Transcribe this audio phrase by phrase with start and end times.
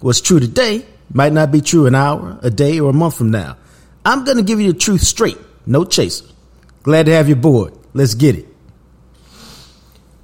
[0.00, 3.30] What's true today might not be true an hour, a day, or a month from
[3.30, 3.58] now.
[4.02, 5.36] I'm going to give you the truth straight,
[5.66, 6.24] no chaser.
[6.82, 7.74] Glad to have you aboard.
[7.92, 8.46] Let's get it.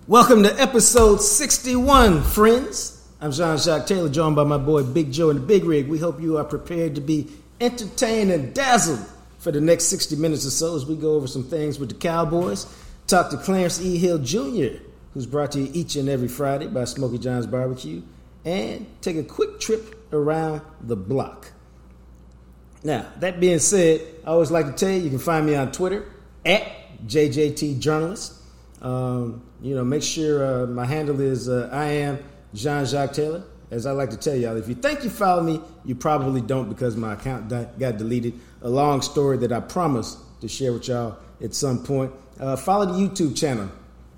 [0.07, 3.07] Welcome to episode 61, friends.
[3.21, 5.89] I'm Jean Jacques Taylor, joined by my boy Big Joe and the Big Rig.
[5.89, 7.29] We hope you are prepared to be
[7.61, 9.07] entertained and dazzled
[9.41, 11.97] for the next 60 minutes or so as we go over some things with the
[11.97, 12.65] Cowboys.
[13.09, 13.99] Talk to Clarence E.
[13.99, 14.79] Hill Jr.,
[15.13, 18.01] who's brought to you each and every Friday by Smokey John's Barbecue
[18.47, 21.51] and take a quick trip around the block.
[22.85, 25.73] Now, that being said, I always like to tell you, you can find me on
[25.73, 26.07] Twitter
[26.45, 26.63] at
[27.05, 28.35] JJT Journalist.
[28.81, 32.21] Um, you know, make sure uh, my handle is uh, I am
[32.55, 33.43] Jean Jacques Taylor.
[33.73, 36.69] As I like to tell y'all, if you think you follow me, you probably don't
[36.69, 38.35] because my account got deleted.
[38.63, 42.13] A long story that I promise to share with y'all at some point.
[42.39, 43.69] Uh, follow the YouTube channel,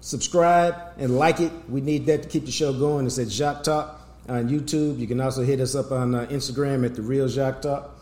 [0.00, 1.50] subscribe and like it.
[1.66, 3.06] We need that to keep the show going.
[3.06, 3.97] It's at Jacques Talk
[4.28, 4.98] on YouTube.
[4.98, 7.96] You can also hit us up on uh, Instagram at The Real Jacques Talk.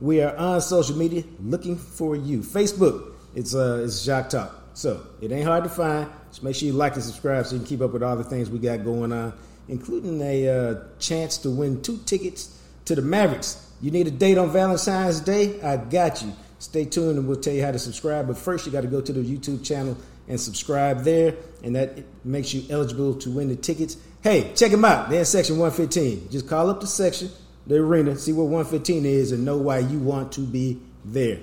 [0.00, 2.40] We are on social media looking for you.
[2.40, 4.54] Facebook, it's, uh, it's Jacques Talk.
[4.74, 6.08] So it ain't hard to find.
[6.30, 8.24] Just make sure you like and subscribe so you can keep up with all the
[8.24, 9.32] things we got going on,
[9.68, 13.64] including a uh, chance to win two tickets to the Mavericks.
[13.80, 15.60] You need a date on Valentine's Day?
[15.62, 16.32] I got you.
[16.58, 18.26] Stay tuned and we'll tell you how to subscribe.
[18.26, 19.96] But first, you got to go to the YouTube channel
[20.28, 23.96] and subscribe there, and that makes you eligible to win the tickets.
[24.20, 25.10] Hey, check them out.
[25.10, 26.30] They're in section 115.
[26.30, 27.30] Just call up the section,
[27.68, 31.38] the arena, see what 115 is, and know why you want to be there.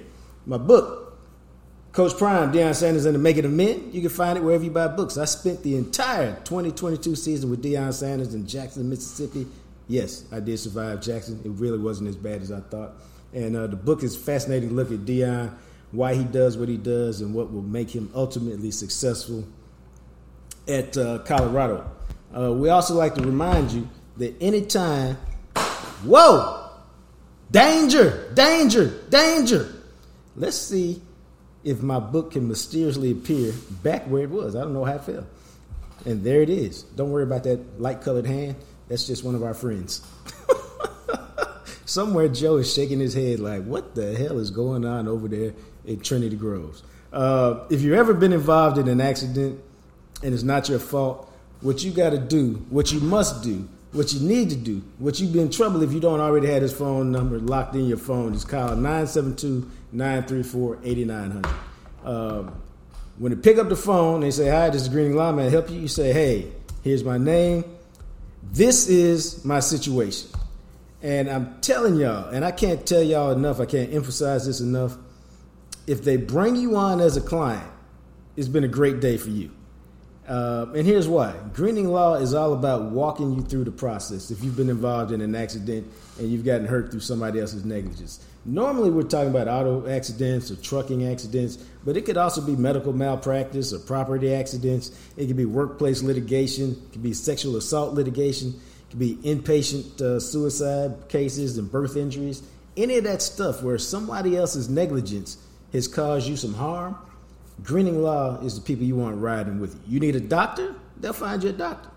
[0.46, 1.18] My book,
[1.94, 4.72] Coach Prime, Deion Sanders and the Making of Men, you can find it wherever you
[4.72, 5.18] buy books.
[5.18, 9.48] I spent the entire 2022 season with Deion Sanders in Jackson, Mississippi.
[9.88, 11.40] Yes, I did survive Jackson.
[11.46, 12.96] It really wasn't as bad as I thought.
[13.34, 15.56] And uh, the book is fascinating look at Deion,
[15.92, 19.46] why he does what he does, and what will make him ultimately successful
[20.68, 21.90] at uh, Colorado.
[22.36, 23.88] Uh, we also like to remind you
[24.18, 25.16] that anytime,
[26.04, 26.70] whoa,
[27.50, 29.74] danger, danger, danger.
[30.36, 31.02] Let's see
[31.64, 33.54] if my book can mysteriously appear
[33.84, 34.56] back where it was.
[34.56, 35.26] I don't know how it fell.
[36.06, 36.84] And there it is.
[36.84, 38.56] Don't worry about that light colored hand.
[38.90, 40.06] That's just one of our friends.
[41.86, 45.54] Somewhere Joe is shaking his head like, what the hell is going on over there
[45.88, 46.84] at Trinity Groves?
[47.14, 49.60] Uh, if you've ever been involved in an accident
[50.22, 54.14] and it's not your fault, what you got to do, what you must do, what
[54.14, 56.74] you need to do, what you'd be in trouble if you don't already have his
[56.74, 61.50] phone number locked in your phone is call 972-934-8900.
[62.04, 62.62] Um,
[63.18, 65.70] when they pick up the phone, they say, hi, this is Greening Law, I help
[65.70, 65.80] you?
[65.80, 66.52] You say, hey,
[66.84, 67.64] here's my name.
[68.52, 70.30] This is my situation.
[71.02, 74.98] And I'm telling y'all, and I can't tell y'all enough, I can't emphasize this enough.
[75.88, 77.70] If they bring you on as a client,
[78.36, 79.52] it's been a great day for you.
[80.28, 84.44] Uh, and here's why greening law is all about walking you through the process if
[84.44, 85.88] you've been involved in an accident
[86.18, 88.26] and you've gotten hurt through somebody else's negligence.
[88.44, 92.94] Normally, we're talking about auto accidents or trucking accidents, but it could also be medical
[92.94, 94.92] malpractice or property accidents.
[95.16, 100.02] It could be workplace litigation, it could be sexual assault litigation, it could be inpatient
[100.02, 102.42] uh, suicide cases and birth injuries.
[102.78, 105.38] Any of that stuff where somebody else's negligence
[105.72, 106.98] has caused you some harm
[107.64, 109.94] Greening Law is the people you want riding with you.
[109.94, 111.90] You need a doctor, they'll find you a doctor.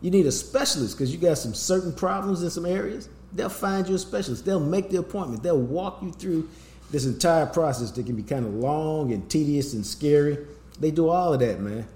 [0.00, 3.88] You need a specialist because you got some certain problems in some areas, they'll find
[3.88, 4.44] you a specialist.
[4.44, 6.48] They'll make the appointment, they'll walk you through
[6.90, 10.38] this entire process that can be kind of long and tedious and scary.
[10.78, 11.86] They do all of that, man.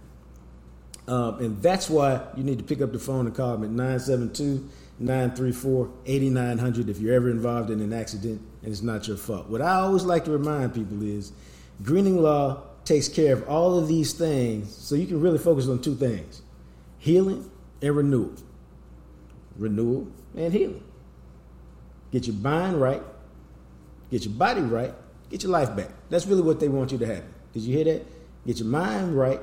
[1.08, 3.70] Um, and that's why you need to pick up the phone and call them at
[3.70, 9.48] 972 934 8900 if you're ever involved in an accident and it's not your fault.
[9.48, 11.32] What I always like to remind people is
[11.82, 15.80] Greening Law takes care of all of these things so you can really focus on
[15.80, 16.42] two things
[16.98, 17.50] healing
[17.82, 18.32] and renewal.
[19.58, 20.82] Renewal and healing.
[22.12, 23.02] Get your mind right,
[24.10, 24.94] get your body right,
[25.28, 25.90] get your life back.
[26.08, 27.24] That's really what they want you to have.
[27.52, 28.06] Did you hear that?
[28.46, 29.40] Get your mind right,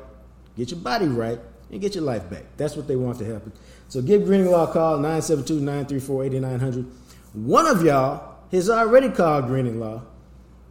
[0.56, 1.40] get your body right,
[1.72, 2.44] and get your life back.
[2.58, 3.52] That's what they want to happen.
[3.90, 6.86] So give Greening Law a call, 972 934 8900.
[7.34, 10.04] One of y'all has already called Greening Law.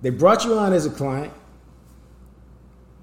[0.00, 1.32] They brought you on as a client.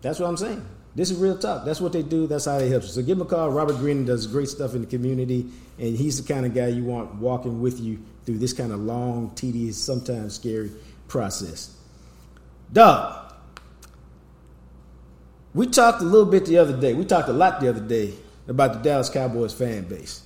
[0.02, 0.66] That's what I'm saying.
[0.96, 1.66] This is real talk.
[1.66, 2.28] That's what they do.
[2.28, 2.90] That's how they help you.
[2.90, 3.52] So give him a call.
[3.52, 5.46] Robert Green does great stuff in the community,
[5.78, 8.80] and he's the kind of guy you want walking with you through this kind of
[8.80, 10.72] long, tedious, sometimes scary
[11.08, 11.76] process.
[12.74, 13.34] Dog,
[15.54, 16.94] we talked a little bit the other day.
[16.94, 18.14] We talked a lot the other day
[18.48, 20.24] about the Dallas Cowboys fan base.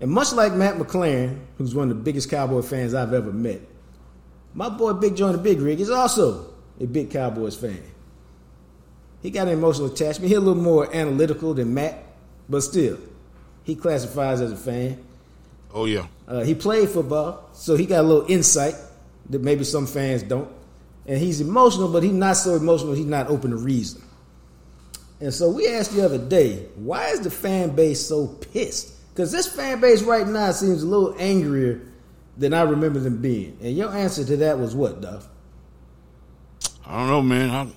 [0.00, 3.60] And much like Matt McLaren, who's one of the biggest Cowboy fans I've ever met,
[4.54, 7.82] my boy Big Joe in the Big Rig is also a big Cowboys fan.
[9.22, 10.28] He got an emotional attachment.
[10.28, 12.02] He's a little more analytical than Matt,
[12.48, 12.98] but still,
[13.64, 15.04] he classifies as a fan.
[15.72, 16.06] Oh yeah.
[16.26, 18.74] Uh, he played football, so he got a little insight
[19.28, 20.50] that maybe some fans don't.
[21.06, 22.94] And he's emotional, but he's not so emotional.
[22.94, 24.02] He's not open to reason.
[25.20, 28.92] And so we asked the other day, why is the fan base so pissed?
[29.12, 31.80] Because this fan base right now seems a little angrier
[32.38, 33.58] than I remember them being.
[33.60, 35.28] And your answer to that was what, Duff?
[36.86, 37.50] I don't know, man.
[37.50, 37.68] I,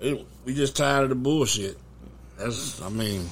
[0.00, 1.78] it, we just tired of the bullshit.
[2.38, 3.28] That's, I mean,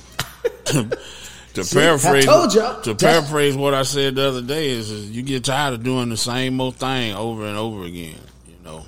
[0.67, 0.99] to,
[1.55, 2.81] to See, I paraphrase, told y'all.
[2.83, 6.09] to paraphrase what I said the other day is, is you get tired of doing
[6.09, 8.19] the same old thing over and over again.
[8.47, 8.85] You know,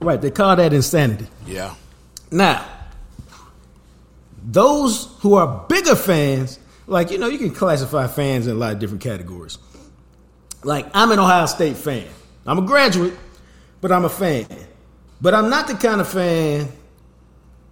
[0.00, 1.26] Right, they call that insanity.
[1.46, 1.74] yeah.
[2.30, 2.64] Now,
[4.44, 8.72] those who are bigger fans, like, you know, you can classify fans in a lot
[8.72, 9.58] of different categories.
[10.62, 12.06] Like, I'm an Ohio State fan.
[12.46, 13.14] I'm a graduate,
[13.80, 14.46] but I'm a fan.
[15.20, 16.68] But I'm not the kind of fan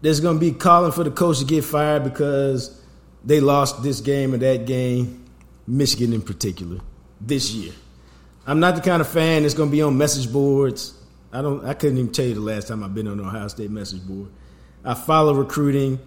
[0.04, 2.78] that's going to be calling for the coach to get fired because
[3.24, 5.24] they lost this game or that game,
[5.66, 6.80] Michigan in particular,
[7.22, 7.72] this year.
[8.46, 10.92] I'm not the kind of fan that's going to be on message boards.
[11.32, 11.64] I don't.
[11.64, 14.06] I couldn't even tell you the last time I've been on an Ohio State message
[14.06, 14.28] board.
[14.84, 15.98] I follow recruiting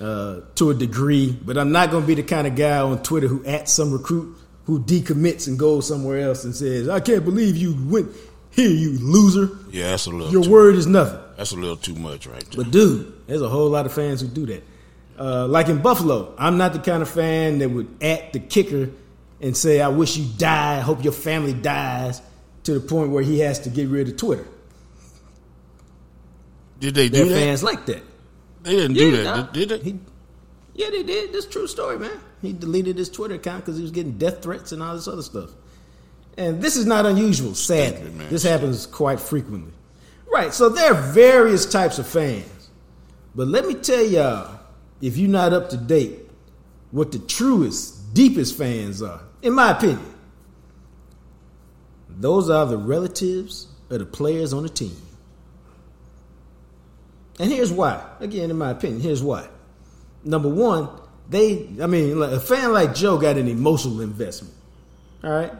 [0.00, 3.02] uh, to a degree, but I'm not going to be the kind of guy on
[3.02, 7.26] Twitter who at some recruit who decommits and goes somewhere else and says, "I can't
[7.26, 8.08] believe you went
[8.54, 9.50] here, you loser.
[9.70, 10.30] Yeah, that's a little.
[10.32, 12.62] Your word is nothing." That's a little too much, right there.
[12.64, 14.62] But dude, there's a whole lot of fans who do that.
[15.18, 18.90] Uh, like in Buffalo, I'm not the kind of fan that would at the kicker
[19.40, 20.76] and say, "I wish you die.
[20.78, 22.20] I hope your family dies."
[22.64, 24.46] To the point where he has to get rid of Twitter.
[26.80, 27.38] Did they There do that?
[27.38, 28.02] fans like that.
[28.62, 29.42] They didn't do that, nah.
[29.52, 29.84] did, did they?
[29.90, 29.98] He,
[30.74, 31.32] yeah, they did.
[31.32, 32.18] This true story, man.
[32.40, 35.22] He deleted his Twitter account because he was getting death threats and all this other
[35.22, 35.50] stuff.
[36.36, 38.10] And this is not unusual, sadly.
[38.28, 39.72] This happens quite frequently.
[40.32, 42.70] Right, so there are various types of fans.
[43.34, 44.58] But let me tell y'all,
[45.00, 46.18] if you're not up to date,
[46.90, 50.14] what the truest, deepest fans are, in my opinion.
[52.08, 54.96] Those are the relatives of the players on the team.
[57.38, 58.04] And here's why.
[58.20, 59.48] Again, in my opinion, here's why.
[60.22, 60.88] Number one,
[61.28, 64.54] they, I mean, a fan like Joe got an emotional investment.
[65.22, 65.52] All right?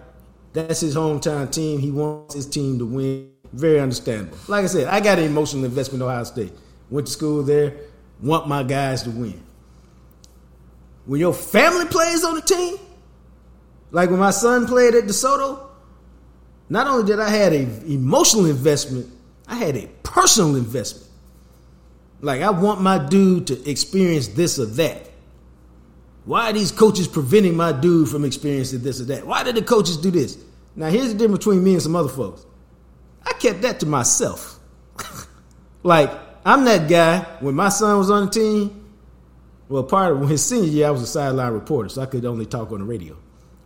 [0.55, 1.81] That's his hometown team.
[1.81, 3.31] He wants his team to win.
[3.53, 4.39] Very understandable.
[4.49, 6.53] Like I said, I got an emotional investment in Ohio State.
[6.91, 7.75] Went to school there,
[8.23, 9.43] want my guys to win.
[11.07, 12.77] When your family plays on the team,
[13.91, 15.61] like when my son played at DeSoto,
[16.69, 17.63] not only did I had a
[17.93, 19.07] emotional investment,
[19.47, 21.11] I had a personal investment.
[22.21, 25.11] Like I want my dude to experience this or that.
[26.25, 29.27] Why are these coaches preventing my dude from experiencing this or that?
[29.27, 30.39] Why did the coaches do this?
[30.75, 32.45] Now here's the difference between me and some other folks.
[33.25, 34.59] I kept that to myself.
[35.83, 36.11] like
[36.45, 38.81] I'm that guy when my son was on the team.
[39.69, 42.45] Well, part of his senior year, I was a sideline reporter, so I could only
[42.45, 43.17] talk on the radio.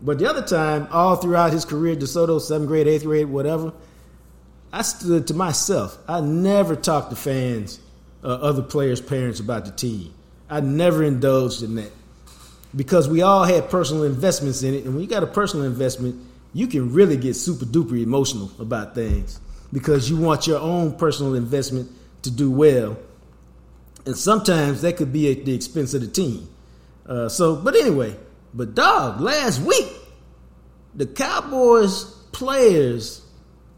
[0.00, 3.72] But the other time, all throughout his career, DeSoto, seventh grade, eighth grade, whatever,
[4.72, 5.98] I stood to myself.
[6.06, 7.81] I never talked to fans,
[8.22, 10.15] uh, other players' parents about the team.
[10.48, 11.91] I never indulged in that
[12.75, 14.84] because we all had personal investments in it.
[14.84, 16.17] And when you got a personal investment,
[16.53, 19.41] you can really get super duper emotional about things
[19.72, 21.91] because you want your own personal investment
[22.22, 22.98] to do well.
[24.06, 26.48] And sometimes that could be at the expense of the team.
[27.06, 28.17] Uh, so, but anyway,
[28.55, 29.93] but dog, last week,
[30.94, 33.22] the Cowboys players'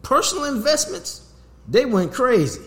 [0.02, 1.28] personal investments,
[1.68, 2.62] they went crazy.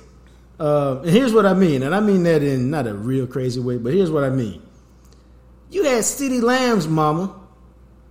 [0.60, 3.60] Uh, and here's what I mean, and I mean that in not a real crazy
[3.60, 4.62] way, but here's what I mean.
[5.74, 7.36] You had CeeDee Lamb's mama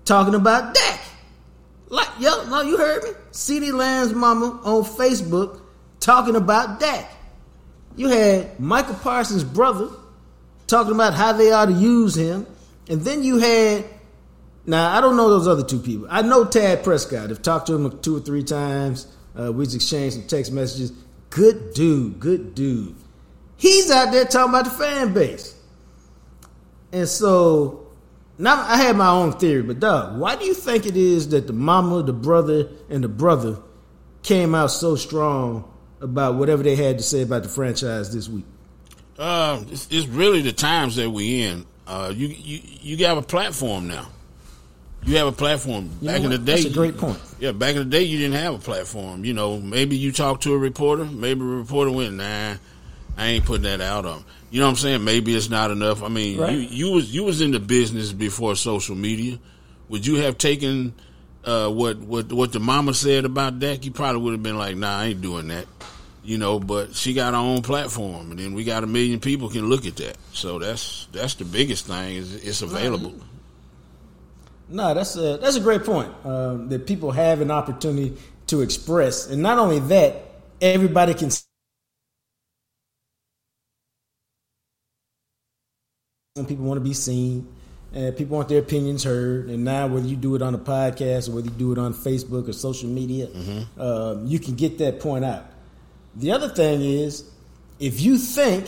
[0.04, 1.00] talking about Dak.
[1.88, 3.10] Like, yo, no, you heard me.
[3.30, 5.60] CeeDee Lamb's mama on Facebook
[6.00, 7.08] talking about Dak.
[7.94, 9.90] You had Micah Parsons' brother
[10.66, 12.48] talking about how they ought to use him.
[12.88, 13.84] And then you had,
[14.66, 16.08] now I don't know those other two people.
[16.10, 17.30] I know Tad Prescott.
[17.30, 19.06] I've talked to him two or three times.
[19.38, 20.90] Uh, we just exchanged some text messages.
[21.30, 22.96] Good dude, good dude.
[23.56, 25.54] He's out there talking about the fan base.
[26.92, 27.86] And so
[28.38, 31.46] now I had my own theory, but Doug, why do you think it is that
[31.46, 33.58] the mama, the brother, and the brother
[34.22, 35.68] came out so strong
[36.00, 38.44] about whatever they had to say about the franchise this week?
[39.18, 41.66] Uh, it's, it's really the times that we're in.
[41.86, 42.60] Uh, you you
[42.96, 44.08] you have a platform now.
[45.04, 45.90] You have a platform.
[46.00, 47.18] You back in the day, That's a you- great point.
[47.40, 49.24] Yeah, back in the day, you didn't have a platform.
[49.24, 51.04] You know, maybe you talked to a reporter.
[51.04, 52.54] Maybe a reporter went, "Nah,
[53.16, 55.02] I ain't putting that out on." You know what I'm saying?
[55.04, 56.02] Maybe it's not enough.
[56.02, 56.52] I mean, Right.
[56.52, 59.38] you you was you was in the business before social media.
[59.88, 60.92] Would you have taken
[61.42, 63.82] uh, what what what the mama said about that?
[63.86, 65.64] You probably would have been like, "Nah, I ain't doing that."
[66.22, 69.48] You know, but she got her own platform, and then we got a million people
[69.48, 70.18] can look at that.
[70.34, 73.14] So that's that's the biggest thing is it's available.
[74.68, 76.12] No, that's a that's a great point.
[76.26, 78.18] Um, that people have an opportunity
[78.48, 80.22] to express, and not only that,
[80.60, 81.30] everybody can.
[86.34, 87.46] Some people want to be seen,
[87.92, 89.50] and people want their opinions heard.
[89.50, 91.92] And now, whether you do it on a podcast or whether you do it on
[91.92, 93.28] Facebook or social media,
[93.76, 95.44] um, you can get that point out.
[96.16, 97.30] The other thing is,
[97.78, 98.66] if you think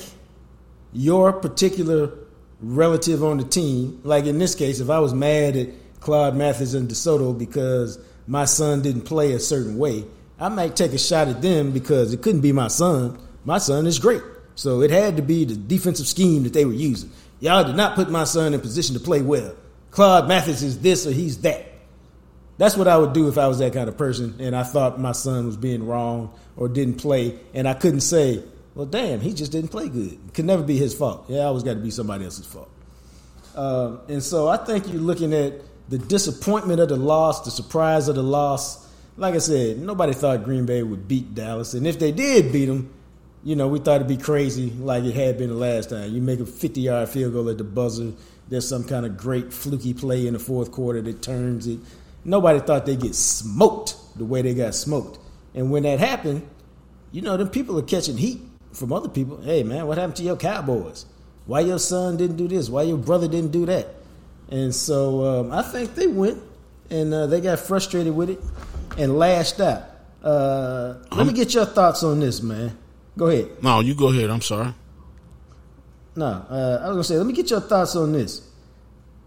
[0.92, 2.12] your particular
[2.60, 5.68] relative on the team, like in this case, if I was mad at
[6.00, 10.04] Claude Mathis and DeSoto because my son didn't play a certain way,
[10.38, 13.18] I might take a shot at them because it couldn't be my son.
[13.46, 14.20] My son is great.
[14.54, 17.10] So it had to be the defensive scheme that they were using.
[17.44, 19.54] Y'all did not put my son in position to play well.
[19.90, 21.66] Claude Mathis is this or he's that.
[22.56, 24.98] That's what I would do if I was that kind of person and I thought
[24.98, 28.42] my son was being wrong or didn't play and I couldn't say,
[28.74, 30.14] well, damn, he just didn't play good.
[30.14, 31.26] It could never be his fault.
[31.28, 32.70] Yeah, always got to be somebody else's fault.
[33.54, 35.52] Um, and so I think you're looking at
[35.90, 38.90] the disappointment of the loss, the surprise of the loss.
[39.18, 41.74] Like I said, nobody thought Green Bay would beat Dallas.
[41.74, 42.90] And if they did beat them,
[43.44, 46.12] you know, we thought it'd be crazy like it had been the last time.
[46.12, 48.12] You make a 50 yard field goal at the buzzer,
[48.48, 51.78] there's some kind of great fluky play in the fourth quarter that turns it.
[52.24, 55.18] Nobody thought they'd get smoked the way they got smoked.
[55.54, 56.48] And when that happened,
[57.12, 58.40] you know, them people are catching heat
[58.72, 59.40] from other people.
[59.42, 61.06] Hey, man, what happened to your Cowboys?
[61.46, 62.70] Why your son didn't do this?
[62.70, 63.88] Why your brother didn't do that?
[64.50, 66.42] And so um, I think they went
[66.90, 68.40] and uh, they got frustrated with it
[68.98, 69.82] and lashed out.
[70.22, 72.76] Uh, let me get your thoughts on this, man.
[73.16, 73.62] Go ahead.
[73.62, 74.30] No, you go ahead.
[74.30, 74.74] I'm sorry.
[76.16, 78.42] No, uh, I was gonna say, let me get your thoughts on this.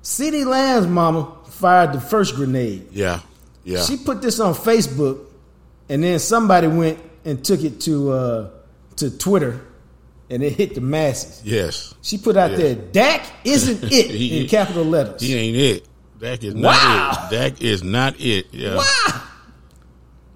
[0.03, 2.87] CeeDee Lamb's mama fired the first grenade.
[2.91, 3.19] Yeah,
[3.65, 3.81] yeah.
[3.83, 5.19] She put this on Facebook,
[5.89, 8.49] and then somebody went and took it to uh,
[8.97, 9.59] to Twitter,
[10.29, 11.41] and it hit the masses.
[11.43, 11.93] yes.
[12.01, 12.57] She put out Yeah.
[12.57, 15.21] there, "Dak isn't it" He- in capital letters.
[15.21, 15.87] He ain't it.
[16.19, 16.61] Dak is Wow.
[16.71, 17.35] not it.
[17.35, 18.47] Dak is not it.
[18.53, 18.75] Yeah.
[18.77, 19.21] Wow,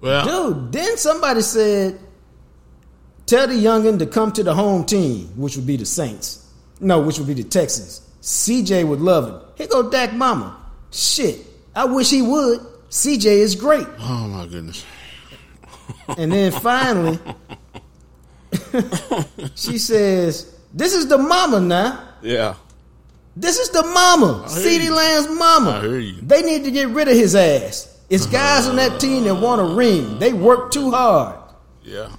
[0.02, 0.72] Well, dude!
[0.72, 1.98] Then somebody said,
[3.32, 6.46] "Tell the youngin to come to the home team, which would be the Saints.
[6.80, 8.02] No, which would be the Texans.
[8.20, 9.40] CJ would love him.
[9.56, 10.54] Here go Dak, mama.
[10.90, 11.38] Shit,
[11.74, 12.60] I wish he would.
[12.90, 14.84] CJ is great." oh my goodness.
[16.18, 17.18] And then finally,
[19.54, 22.06] she says, This is the mama now.
[22.20, 22.56] Yeah.
[23.34, 24.44] This is the mama.
[24.46, 24.94] CeeDee.
[24.94, 25.78] Lamb's mama.
[25.78, 26.20] I hear you.
[26.20, 27.98] They need to get rid of his ass.
[28.10, 30.18] It's guys on that team that want a ring.
[30.18, 31.38] They work too hard.
[31.82, 32.10] Yeah.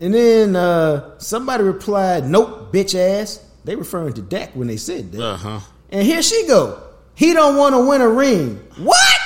[0.00, 3.42] And then uh, somebody replied, Nope, bitch ass.
[3.64, 5.22] They referring to Dak when they said that.
[5.22, 5.60] Uh huh.
[5.90, 6.82] And here she go.
[7.14, 8.56] He don't want to win a ring.
[8.76, 9.20] What?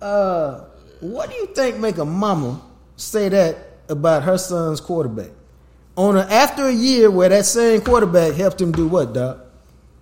[0.00, 0.64] Uh,
[1.00, 2.60] what do you think make a mama
[2.96, 3.56] say that
[3.88, 5.30] about her son's quarterback?
[5.96, 9.38] On a, after a year where that same quarterback helped him do what, Doc?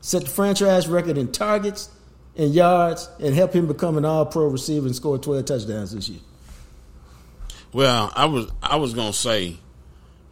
[0.00, 1.90] Set the franchise record in targets
[2.36, 6.20] and yards and help him become an all-pro receiver and score 12 touchdowns this year.
[7.72, 9.56] Well, I was I was gonna say,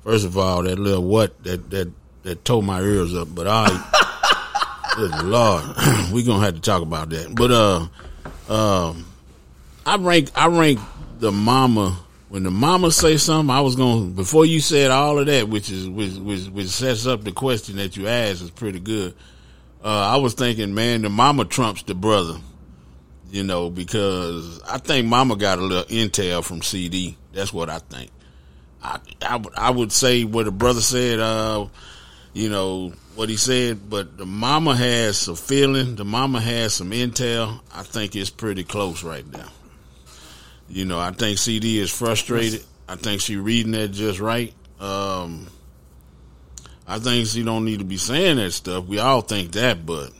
[0.02, 3.66] first of all, that little what that that that tore my ears up, but I,
[4.96, 5.64] good lord,
[6.12, 7.34] we gonna have to talk about that.
[7.34, 9.06] But uh, um,
[9.84, 10.80] I rank I rank
[11.18, 11.98] the mama
[12.28, 13.54] when the mama say something.
[13.54, 17.06] I was gonna before you said all of that, which is which which, which sets
[17.06, 19.14] up the question that you asked is pretty good.
[19.84, 22.38] Uh, I was thinking, man, the mama trumps the brother
[23.34, 27.16] you know, because I think Mama got a little intel from CeeDee.
[27.34, 28.10] That's what I think.
[28.82, 31.66] I I, would- I would say what the brother said, uh,
[32.32, 35.94] you know, what he said, but the Mama has a feeling.
[35.96, 37.60] The Mama has some intel.
[37.72, 39.48] I think it's pretty close right now.
[40.68, 42.64] You know, I think CeeDee is frustrated.
[42.88, 44.52] I think she reading that just right.
[44.80, 45.46] Um,
[46.88, 48.84] I think she don't need to be saying that stuff.
[48.86, 50.10] We all think that, but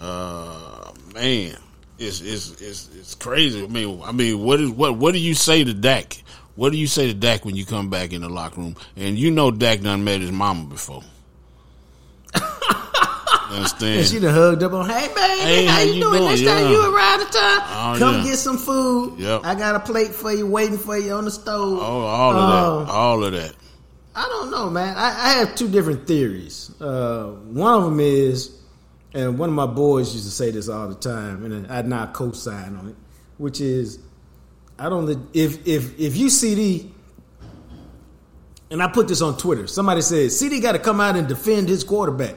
[0.00, 1.56] uh, man,
[2.00, 3.62] it's it's it's it's crazy.
[3.62, 6.22] I mean, I mean, what is what what do you say to Dak?
[6.56, 8.76] What do you say to Dak when you come back in the locker room?
[8.96, 11.02] And you know Dak done met his mama before.
[13.50, 13.98] Understand?
[13.98, 16.18] And she done hugged up on, hey, baby, Hey, how, how you you doing?
[16.18, 16.28] doing?
[16.30, 18.24] Next time you around the time, Oh, come yeah.
[18.24, 19.18] get some food.
[19.18, 19.40] Yep.
[19.42, 21.78] I got a plate for you waiting for you on the stove.
[21.80, 22.84] Oh, all of Oh.
[22.84, 23.52] that, all of that.
[24.14, 24.96] I don't know, man.
[24.96, 26.70] I, I have two different theories.
[26.80, 28.56] Uh, one of them is,
[29.12, 32.06] and one of my boys used to say this all the time, and I now
[32.06, 32.96] co-sign on it,
[33.38, 33.98] which is,
[34.78, 35.28] I don't.
[35.34, 36.90] If if if you CeeDee,
[38.70, 41.68] and I put this on Twitter, somebody said CeeDee got to come out and defend
[41.68, 42.36] his quarterback,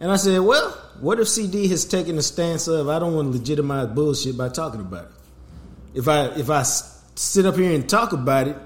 [0.00, 3.32] and I said, well, what if CeeDee has taken the stance of I don't want
[3.32, 5.10] to legitimize bullshit by talking about it.
[5.94, 8.56] If I if I sit up here and talk about it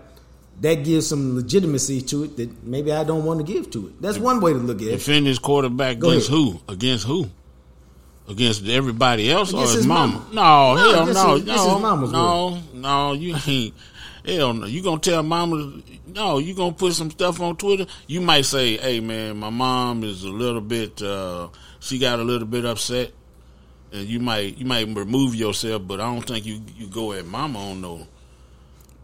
[0.60, 4.00] that gives some legitimacy to it that maybe I don't want to give to it.
[4.00, 4.90] That's one way to look at it.
[4.92, 6.38] Defend his quarterback Go against ahead.
[6.38, 6.60] who?
[6.68, 7.26] Against who?
[8.26, 10.14] Against everybody else against or his, mama?
[10.14, 10.34] mama?
[10.34, 13.74] No, no, hell no, his, no, no, no, you ain't.
[14.24, 15.82] Hell no, you gonna tell mama?
[16.06, 17.84] No, you gonna put some stuff on Twitter?
[18.06, 21.02] You might say, "Hey man, my mom is a little bit.
[21.02, 21.48] uh
[21.80, 23.12] She got a little bit upset."
[23.92, 27.26] And you might you might remove yourself, but I don't think you you go at
[27.26, 28.06] mama on no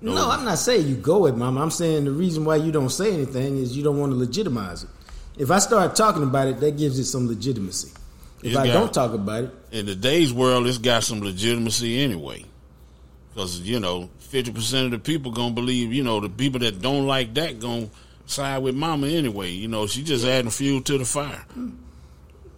[0.02, 1.61] no, no, I'm not saying you go with mama.
[1.61, 4.85] I'm saying the reason why you don't say anything is you don't want to legitimize
[4.85, 4.90] it.
[5.37, 7.92] If I start talking about it, that gives it some legitimacy.
[8.42, 12.00] If it's I got, don't talk about it, in today's world, it's got some legitimacy
[12.00, 12.45] anyway.
[13.35, 15.92] Because you know, fifty percent of the people gonna believe.
[15.92, 17.90] You know, the people that don't like that gonna
[18.25, 19.50] side with mama anyway.
[19.50, 21.45] You know, she just adding fuel to the fire.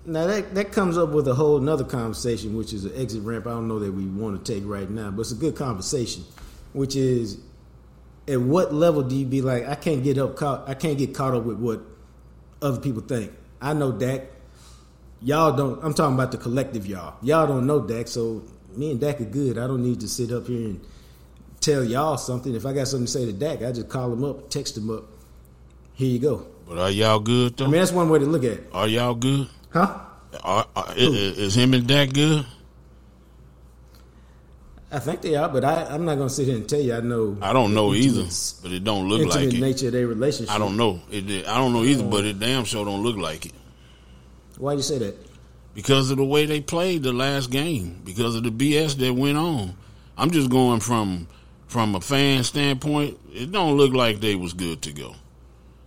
[0.06, 3.48] Now that that comes up with a whole another conversation, which is an exit ramp.
[3.48, 6.24] I don't know that we want to take right now, but it's a good conversation
[6.72, 7.38] which is
[8.28, 11.14] at what level do you be like I can't get up caught I can't get
[11.14, 11.80] caught up with what
[12.60, 13.32] other people think.
[13.60, 14.22] I know Dak.
[15.20, 17.16] Y'all don't I'm talking about the collective y'all.
[17.22, 18.42] Y'all don't know Dak, so
[18.76, 19.58] me and Dak are good.
[19.58, 20.80] I don't need to sit up here and
[21.60, 22.54] tell y'all something.
[22.54, 24.90] If I got something to say to Dak, I just call him up, text him
[24.90, 25.04] up.
[25.94, 26.46] Here you go.
[26.68, 27.66] But are y'all good though?
[27.66, 28.70] I mean that's one way to look at it.
[28.72, 29.48] Are y'all good?
[29.70, 29.98] Huh?
[30.42, 32.46] Are, are, is, is him and Dak good?
[34.92, 36.94] I think they are, but I, am not going to sit here and tell you.
[36.94, 37.38] I know.
[37.40, 38.24] I don't know either,
[38.62, 39.58] but it don't look like it.
[39.58, 40.54] nature of their relationship.
[40.54, 41.00] I don't know.
[41.10, 43.52] It, I don't know either, but it damn sure don't look like it.
[44.58, 45.16] Why do you say that?
[45.74, 48.02] Because of the way they played the last game.
[48.04, 49.74] Because of the BS that went on.
[50.18, 51.26] I'm just going from
[51.68, 53.18] from a fan standpoint.
[53.32, 55.14] It don't look like they was good to go.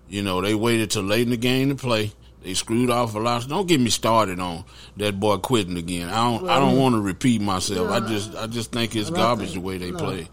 [0.10, 2.12] You know, they waited till late in the game to play.
[2.46, 3.48] They screwed off a lot.
[3.50, 4.66] Don't get me started on
[4.98, 6.10] that boy quitting again.
[6.10, 6.44] I don't.
[6.44, 7.90] Well, I don't want to repeat myself.
[7.90, 8.36] Yeah, I just.
[8.36, 10.28] I just think it's garbage think, the way they no, play.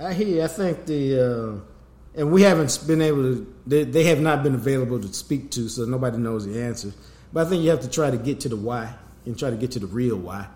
[0.00, 0.42] I hear.
[0.42, 1.60] I think the.
[1.60, 3.54] Uh, and we haven't been able to.
[3.66, 6.94] They, they, have not been available to speak to, so nobody knows the answer.
[7.30, 8.94] But I think you have to try to get to the why
[9.26, 10.46] and try to get to the real why.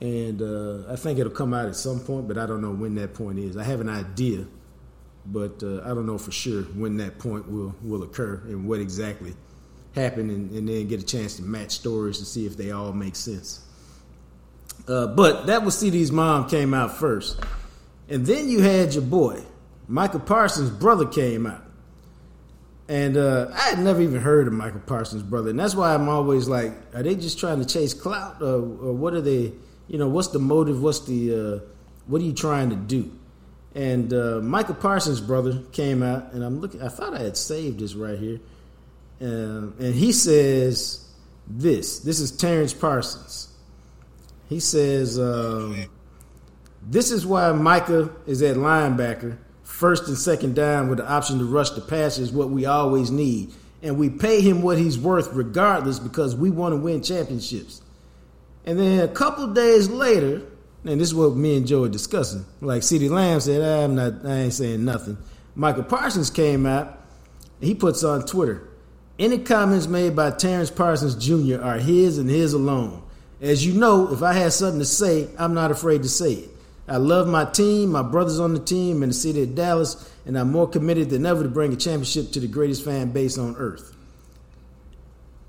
[0.00, 2.94] And uh, I think it'll come out at some point, but I don't know when
[2.94, 3.56] that point is.
[3.56, 4.46] I have an idea,
[5.26, 8.78] but uh, I don't know for sure when that point will will occur and what
[8.78, 9.34] exactly
[9.94, 12.92] happen and, and, then get a chance to match stories to see if they all
[12.92, 13.60] make sense.
[14.86, 17.40] Uh, but that was CeeDee's mom came out first.
[18.08, 19.42] And then you had your boy,
[19.88, 21.64] Micah Parsons' brother came out.
[22.88, 25.50] And uh, I had never even heard of Micah Parsons' brother.
[25.50, 28.42] And that's why I'm always like, are they just trying to chase clout?
[28.42, 29.52] Or, or what are they,
[29.86, 30.82] you know, what's the motive?
[30.82, 31.68] What's the, uh,
[32.06, 33.12] what are you trying to do?
[33.76, 37.78] And uh, Micah Parsons' brother came out, and I'm looking, I thought I had saved
[37.78, 38.40] this right here.
[39.20, 41.06] Um, and he says
[41.46, 42.00] this.
[42.00, 43.48] This is Terrence Parsons.
[44.48, 45.86] He says, um,
[46.82, 49.38] This is why Micah is at linebacker.
[49.62, 53.10] First and second down with the option to rush the pass is what we always
[53.10, 53.52] need.
[53.82, 57.80] And we pay him what he's worth regardless because we want to win championships.
[58.64, 60.42] And then a couple days later,
[60.84, 62.44] and this is what me and Joe are discussing.
[62.60, 65.16] Like CeeDee Lamb said, I'm not I ain't saying nothing.
[65.54, 66.98] Micah Parsons came out,
[67.60, 68.69] he puts on Twitter.
[69.20, 71.62] Any comments made by Terrence Parsons Jr.
[71.62, 73.02] are his and his alone.
[73.38, 76.50] As you know, if I had something to say, I'm not afraid to say it.
[76.88, 80.38] I love my team, my brothers on the team, and the city of Dallas, and
[80.38, 83.56] I'm more committed than ever to bring a championship to the greatest fan base on
[83.56, 83.94] earth.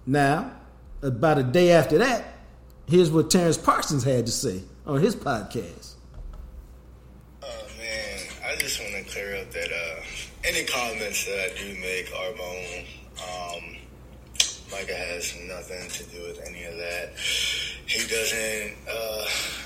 [0.05, 0.51] Now,
[1.01, 2.25] about a day after that,
[2.87, 5.93] here's what Terrence Parsons had to say on his podcast.
[7.41, 10.01] Oh man, I just want to clear up that uh,
[10.43, 13.00] any comments that I do make are my own.
[13.21, 13.77] Um,
[14.71, 17.11] Micah has nothing to do with any of that.
[17.85, 18.77] He doesn't.
[18.89, 19.25] Uh,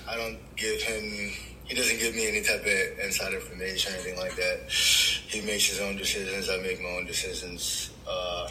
[0.10, 1.32] I don't give him.
[1.66, 4.70] He doesn't give me any type of inside information or anything like that.
[4.70, 6.50] He makes his own decisions.
[6.50, 7.92] I make my own decisions.
[8.08, 8.48] Uh,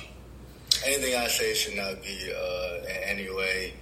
[0.84, 3.74] anything I say should not be uh, in any way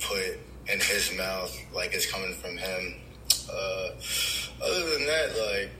[0.00, 0.38] put
[0.72, 2.94] in his mouth like it's coming from him.
[3.50, 3.88] Uh,
[4.64, 5.70] other than that, like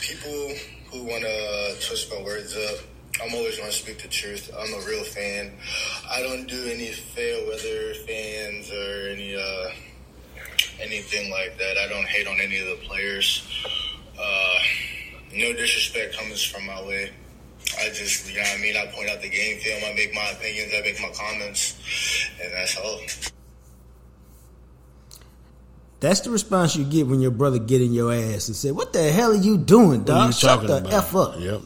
[0.00, 0.54] people
[0.90, 2.78] who want to twist my words up
[3.20, 4.50] I'm always going to speak the truth.
[4.58, 5.52] I'm a real fan.
[6.10, 9.70] I don't do any fair weather fans or any uh,
[10.80, 11.76] anything like that.
[11.78, 13.42] I don't hate on any of the players.
[14.18, 14.54] Uh,
[15.34, 17.10] no disrespect comes from my way.
[17.78, 18.76] I just, you know what I mean?
[18.76, 22.52] I point out the game film, I make my opinions, I make my comments, and
[22.52, 23.00] that's all.
[26.00, 28.92] That's the response you get when your brother get in your ass and say, "What
[28.92, 30.26] the hell are you doing, What are dog?
[30.28, 30.92] you Shut the about?
[30.92, 31.60] f up." Yep.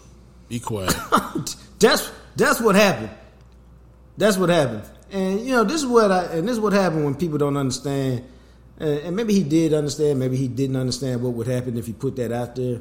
[0.49, 0.95] Be quiet.
[1.79, 3.11] that's that's what happened.
[4.17, 4.85] That's what happened.
[5.11, 7.57] And you know, this is what I and this is what happened when people don't
[7.57, 8.25] understand.
[8.79, 10.19] And, and maybe he did understand.
[10.19, 12.81] Maybe he didn't understand what would happen if he put that out there.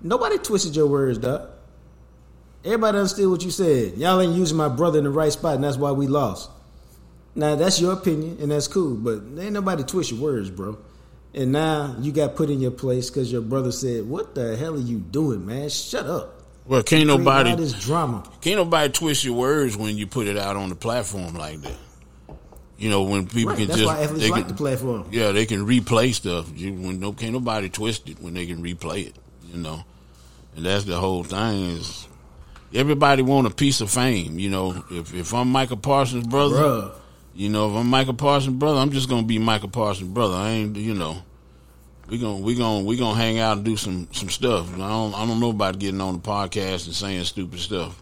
[0.00, 1.48] Nobody twisted your words, dog.
[2.64, 3.96] Everybody understood what you said.
[3.96, 6.50] Y'all ain't using my brother in the right spot, and that's why we lost.
[7.34, 8.94] Now that's your opinion, and that's cool.
[8.94, 10.78] But ain't nobody twist your words, bro.
[11.34, 14.74] And now you got put in your place because your brother said, "What the hell
[14.74, 15.68] are you doing, man?
[15.70, 18.22] Shut up." Well, can't Creating all nobody this drama.
[18.40, 21.76] can't nobody twist your words when you put it out on the platform like that.
[22.78, 25.04] You know, when people Right, can that's just why athletes they like can- the platform.
[25.10, 26.50] Yeah, they can replay stuff.
[26.54, 29.16] You, when no, can't nobody twist it when they can replay it.
[29.52, 29.84] You know,
[30.56, 31.76] and that's the whole thing.
[31.76, 32.06] Is
[32.72, 34.38] everybody want a piece of fame?
[34.38, 36.92] You know, if if I'm Micah Parsons' brother, Bruh.
[37.34, 40.34] you know, if I'm Micah Parsons' brother, I'm just gonna be Micah Parsons' brother.
[40.36, 41.18] I ain't, you know,
[42.08, 44.72] we gonna we gonna we gonna hang out and do some some stuff.
[44.74, 48.00] I don't I don't know about getting on the podcast and saying stupid stuff.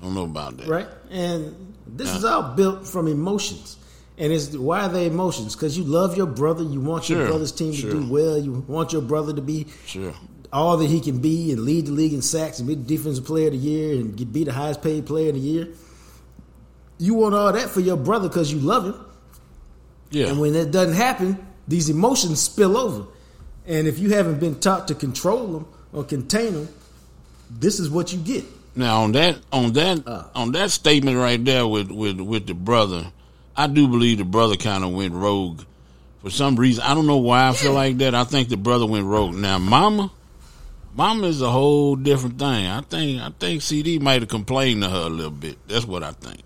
[0.00, 0.68] I don't know about that.
[0.68, 0.86] right?
[1.10, 3.76] And this is all built from emotions.
[4.16, 5.54] And it's why are they emotions?
[5.54, 7.90] Because you love your brother, you want your Sure, brother's team sure.
[7.92, 10.12] to do well, you want your brother to be Sure.
[10.52, 13.24] all that he can be and lead the league in sacks and be the defensive
[13.24, 15.68] player of the year and get- be the highest paid player of the year.
[16.98, 18.94] You want all that for your brother because you love him.
[20.10, 20.26] Yeah.
[20.28, 21.38] And when that doesn't happen,
[21.68, 23.04] these emotions spill over.
[23.68, 26.68] And if you haven't been taught to control them or contain them,
[27.50, 28.44] this is what you get.
[28.74, 30.24] Now on that on that Uh.
[30.34, 33.12] on that statement right there with with with the brother,
[33.56, 35.60] I do believe the brother kind of went rogue
[36.22, 36.82] for some reason.
[36.84, 38.14] I don't know why I feel like that.
[38.14, 39.34] I think the brother went rogue.
[39.34, 40.10] Now, mama,
[40.94, 42.66] mama is a whole different thing.
[42.66, 45.58] I think I think CeeDee might have complained to her a little bit.
[45.68, 46.40] That's what I think.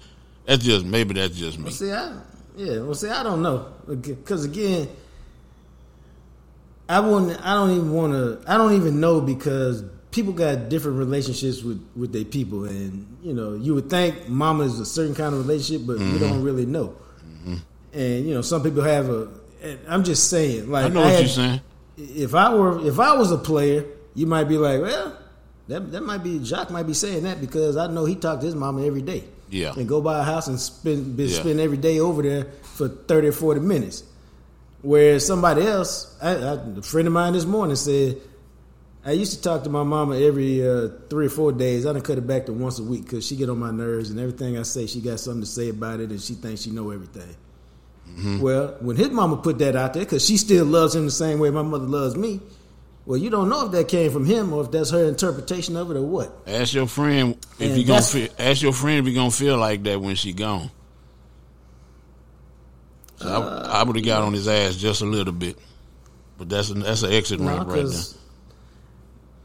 [0.47, 1.71] That's just maybe that's just me.
[1.71, 2.15] See, I
[2.57, 2.79] yeah.
[2.81, 4.89] Well, see, I don't know because again,
[6.89, 7.41] I wouldn't.
[7.45, 8.41] I don't even want to.
[8.51, 13.33] I don't even know because people got different relationships with with their people, and you
[13.33, 16.13] know, you would think mama is a certain kind of relationship, but Mm-hmm.
[16.13, 16.95] we don't really know.
[17.95, 19.29] And you know, some people have a.
[19.63, 21.61] And I'm just saying, like I know what had- you're saying.
[21.99, 25.17] If I were, if I was a player, you might be like, well,
[25.69, 28.47] that that might be Jacques might be saying that because I know he talked to
[28.47, 29.25] his mama every day.
[29.51, 29.75] Yeah.
[29.77, 31.41] and go by a house and spend been Yeah.
[31.41, 34.03] spend every day over there for thirty or forty minutes.
[34.83, 38.21] Whereas somebody else, I, I, a friend of mine this morning said,
[39.05, 41.87] I used to talk to my mama every uh, three or four days.
[41.87, 44.11] I done cut it back to once a week because she get on my nerves
[44.11, 46.71] and everything I say, she got something to say about it and she thinks she
[46.71, 47.37] know everything.
[48.41, 51.39] Well, when his mama put that out there, because she still loves him the same
[51.39, 52.41] way my mother loves me.
[53.07, 55.91] Well, you don't know if that came from him or if that's her interpretation of
[55.91, 56.33] it or what.
[56.47, 59.57] Ask your friend if And you gonna feel, ask your friend if you gonna feel
[59.57, 60.71] like that when she gone.
[63.23, 63.29] So
[63.69, 65.57] I, I would have got on his ass just a little bit,
[66.39, 68.01] but that's an, that's an exit No, ramp right there.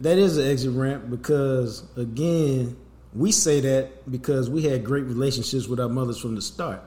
[0.01, 2.77] That is an exit ramp because again,
[3.13, 6.81] we say that because we had great relationships with our mothers from the start.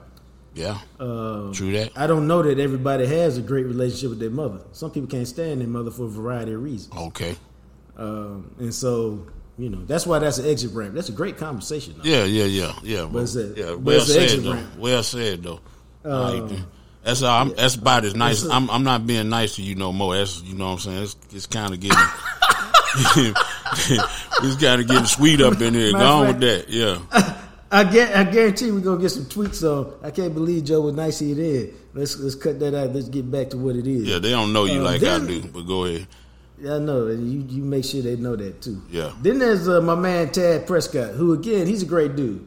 [0.53, 1.91] Yeah, Um, true that.
[1.95, 4.59] I don't know that everybody has a great relationship with their mother.
[4.73, 7.37] Some people can't stand their mother for a variety of reasons, Okay.
[7.97, 9.25] um, and so
[9.57, 10.93] you know that's why that's an exit ramp.
[10.93, 11.95] That's a great conversation.
[11.97, 12.03] Though.
[12.09, 13.07] Yeah, yeah, yeah, yeah.
[13.11, 14.53] But, it's a- yeah, but well it's said exit though.
[14.53, 14.77] ramp.
[14.77, 15.59] Well said though.
[16.03, 16.67] Um,
[17.03, 17.41] that's all.
[17.41, 18.43] I'm, that's about as nice.
[18.45, 20.15] I'm, I'm not being nice to you no more.
[20.15, 21.03] That's you know what I'm saying.
[21.03, 21.97] It's, it's kind of getting.
[24.43, 25.91] it's kind of getting sweet up in here.
[25.93, 26.69] Go Matter of on fact- with that.
[26.69, 27.37] Yeah.
[27.73, 29.93] I get, I guarantee we're gonna get some tweets on.
[30.03, 31.73] I can't believe Joe was nice he did.
[31.93, 32.91] Let's let's cut that out.
[32.93, 34.03] Let's get back to what it is.
[34.09, 36.05] Yeah, they don't know you Uh, like I do, but go ahead.
[36.59, 37.07] Yeah, I know.
[37.07, 38.81] and You you make sure they know that too.
[38.89, 39.13] Yeah.
[39.21, 42.45] Then there's uh, my man Tad Prescott, who again he's a great dude.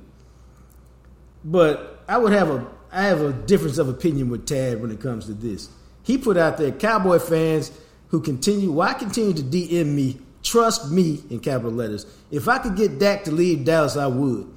[1.43, 5.01] But I would have a I have a difference of opinion with Tad when it
[5.01, 5.69] comes to this.
[6.05, 7.73] He put out there Cowboy fans
[8.09, 12.07] who continue why continue to DM me, trust me in capital letters.
[12.31, 14.49] If I could get Dak to leave Dallas, I would.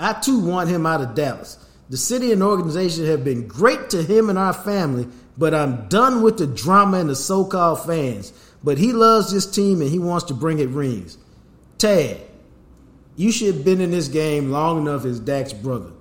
[0.00, 1.56] I too want him out of Dallas.
[1.88, 5.06] The city and organization have been great to him and our family,
[5.38, 8.32] but I'm done with the drama and the so-called fans.
[8.64, 11.16] But he loves this team and he wants to bring it rings.
[11.78, 12.20] Tad,
[13.14, 15.92] you should have been in this game long enough as Dak's brother.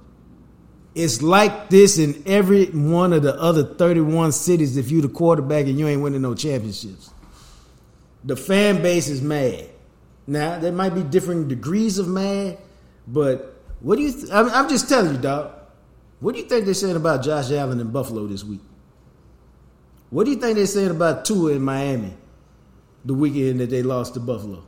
[0.95, 5.65] It's like this in every one of the other 31 cities if you're the quarterback
[5.65, 7.09] and you ain't winning no championships.
[8.23, 9.69] The fan base is mad.
[10.27, 12.57] Now, there might be different degrees of mad,
[13.07, 15.51] but what do you th- I'm, I'm just telling you, dog.
[16.19, 18.61] What do you think they're saying about Josh Allen in Buffalo this week?
[20.09, 22.13] What do you think they're saying about Tua in Miami
[23.03, 24.63] the weekend that they lost to Buffalo?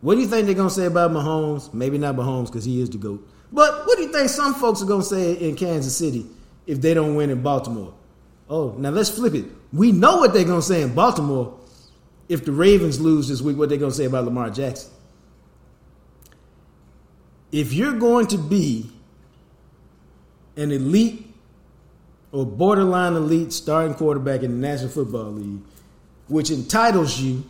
[0.00, 1.74] What do you think they're gonna say about Mahomes?
[1.74, 3.28] Maybe not Mahomes because he is the goat.
[3.52, 6.26] But what do you think some folks are gonna say in Kansas City
[6.66, 7.94] if they don't win in Baltimore?
[8.48, 9.46] Oh, now let's flip it.
[9.72, 11.58] We know what they're gonna say in Baltimore
[12.28, 13.56] if the Ravens lose this week.
[13.56, 14.90] What they're gonna say about Lamar Jackson?
[17.50, 18.90] If you're going to be
[20.56, 21.24] an elite
[22.32, 25.62] or borderline elite starting quarterback in the National Football League,
[26.26, 27.44] which entitles you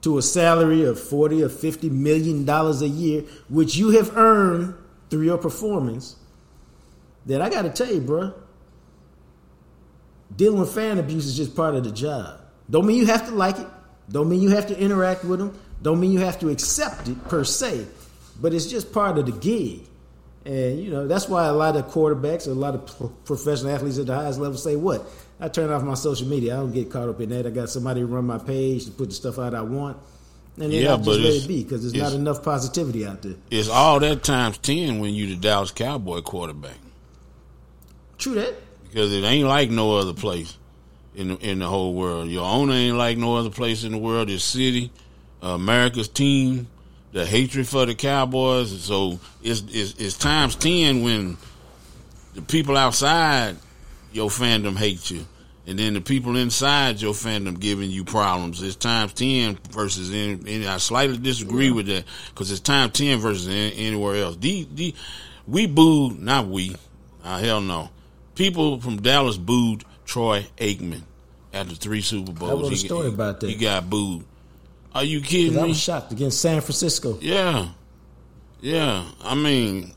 [0.00, 4.74] to a salary of 40 or 50 million dollars a year, which you have earned
[5.10, 6.16] through your performance,
[7.26, 8.34] that I got to tell you, bro,
[10.34, 12.40] dealing with fan abuse is just part of the job.
[12.70, 13.66] Don't mean you have to like it.
[14.10, 15.58] Don't mean you have to interact with them.
[15.82, 17.86] Don't mean you have to accept it per se.
[18.40, 19.80] But it's just part of the gig.
[20.44, 24.06] And, you know, that's why a lot of quarterbacks, a lot of professional athletes at
[24.06, 25.04] the highest level say, what?
[25.40, 26.54] I turn off my social media.
[26.54, 27.46] I don't get caught up in that.
[27.46, 29.98] I got somebody to run my page to put the stuff out I want.
[30.58, 33.22] And then Yeah, I just but let it be because there's not enough positivity out
[33.22, 33.34] there.
[33.50, 36.76] It's all that times ten when you the Dallas Cowboy quarterback
[38.18, 38.54] True that.
[38.84, 40.56] because it ain't like no other place
[41.14, 42.28] in the, in the whole world.
[42.28, 44.28] Your owner ain't like no other place in the world.
[44.28, 44.90] This city,
[45.42, 46.68] uh, America's team,
[47.12, 48.82] the hatred for the Cowboys.
[48.82, 51.36] So it's, it's it's times ten when
[52.34, 53.56] the people outside
[54.12, 55.26] your fandom hate you.
[55.68, 58.62] And then the people inside your fandom giving you problems.
[58.62, 60.38] It's times ten versus any.
[60.46, 64.36] any I slightly disagree with that because it's times ten versus any, anywhere else.
[64.36, 64.94] The, the,
[65.48, 66.76] we booed, not we.
[67.24, 67.90] Uh, hell no.
[68.36, 71.02] People from Dallas booed Troy Aikman
[71.52, 72.62] after three Super Bowls.
[72.62, 73.50] wrote a He- story he- about that.
[73.50, 74.24] He got booed.
[74.94, 75.60] Are you kidding me?
[75.60, 77.18] I was shocked against San Francisco.
[77.20, 77.68] Yeah,
[78.60, 79.04] yeah.
[79.22, 79.92] I mean,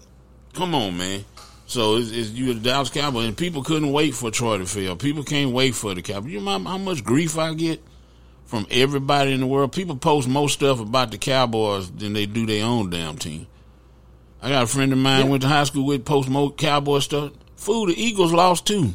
[0.54, 1.24] come on, man.
[1.70, 4.96] So it's, it's you the Dallas Cowboys, and people couldn't wait for Troy to fail.
[4.96, 6.32] People can't wait for the Cowboys.
[6.32, 7.80] You know how much grief I get
[8.46, 9.72] from everybody in the world.
[9.72, 13.46] People post more stuff about the Cowboys than they do their own damn team.
[14.42, 15.30] I got a friend of mine Yeah.
[15.30, 17.34] went to high school with post more Cowboy stuff.
[17.56, 18.94] Fool, the Eagles lost too.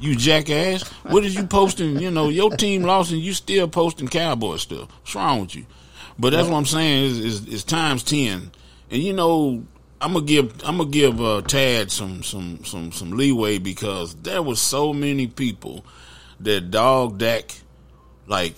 [0.00, 0.88] You jackass.
[1.02, 1.98] What is you posting?
[1.98, 4.88] You know, your team lost and you still posting Cowboy stuff.
[5.02, 5.66] What's wrong with you?
[6.18, 8.52] But that's what I'm saying is, is, is times ten.
[8.90, 9.66] And you know,
[10.00, 14.42] I'm gonna give I'm gonna give uh, Tad some some some some leeway because there
[14.42, 15.84] was so many people
[16.40, 17.54] that dog Dak
[18.26, 18.56] like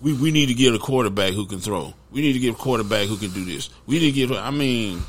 [0.00, 1.92] we, we need to get a quarterback who can throw.
[2.10, 3.68] We need to get a quarterback who can do this.
[3.86, 5.02] We need to get I mean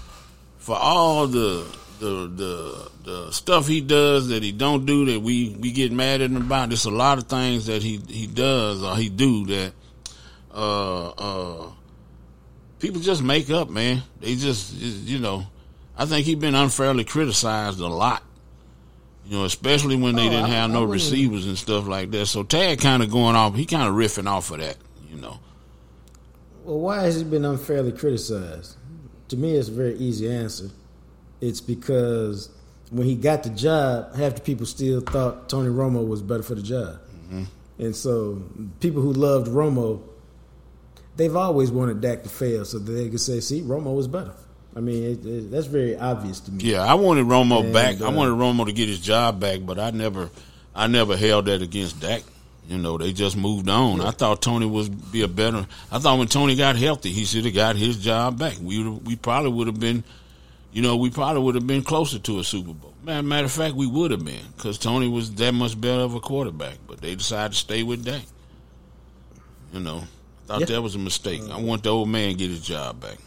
[0.58, 1.66] for all the
[2.00, 6.20] the the the stuff he does that he don't do that we we get mad
[6.20, 6.70] at him about.
[6.70, 9.74] There's a lot of things that he he does or he do that
[10.54, 11.72] uh uh
[12.80, 14.04] people just make up, man.
[14.20, 15.48] They just you know.
[15.98, 18.24] I think he's been unfairly criticized a lot.
[19.26, 21.88] You know, especially when they Oh, didn't I- have I no wouldn't- receivers and stuff
[21.88, 22.26] like that.
[22.26, 23.56] So Tad kind of going off.
[23.56, 24.78] He kind of riffing off of that.
[25.10, 25.40] You know.
[26.66, 28.76] Well, why has he been unfairly criticized?
[29.30, 30.70] To me, it's a very easy answer.
[31.42, 32.50] It's because
[32.92, 36.56] when he got the job, half the people still thought Tony Romo was better for
[36.56, 37.00] the job.
[37.26, 37.44] Mm-hmm.
[37.80, 38.42] And so
[38.80, 40.02] people who loved Romo,
[41.16, 44.34] they've always wanted Dak to fail so that they could say, see, Romo was better.
[44.76, 46.64] I mean, it, it, that's very obvious to me.
[46.64, 48.02] Yeah, I wanted Romo And, back.
[48.02, 50.30] I uh, wanted Romo to get his job back, but I never,
[50.74, 52.24] I never held that against Dak.
[52.68, 54.00] You know, they just moved on.
[54.02, 55.68] I thought Tony was be a better.
[55.92, 58.56] I thought when Tony got healthy, he should have got his job back.
[58.62, 60.04] We we probably would have been,
[60.72, 62.94] you know, we probably would have been closer to a Super Bowl.
[63.04, 66.16] Man, matter of fact, we would have been because Tony was that much better of
[66.16, 66.78] a quarterback.
[66.88, 68.22] But they decided to stay with Dak.
[69.74, 70.66] You know, I thought Yeah.
[70.68, 71.42] that was a mistake.
[71.52, 73.18] I want the old man to get his job back.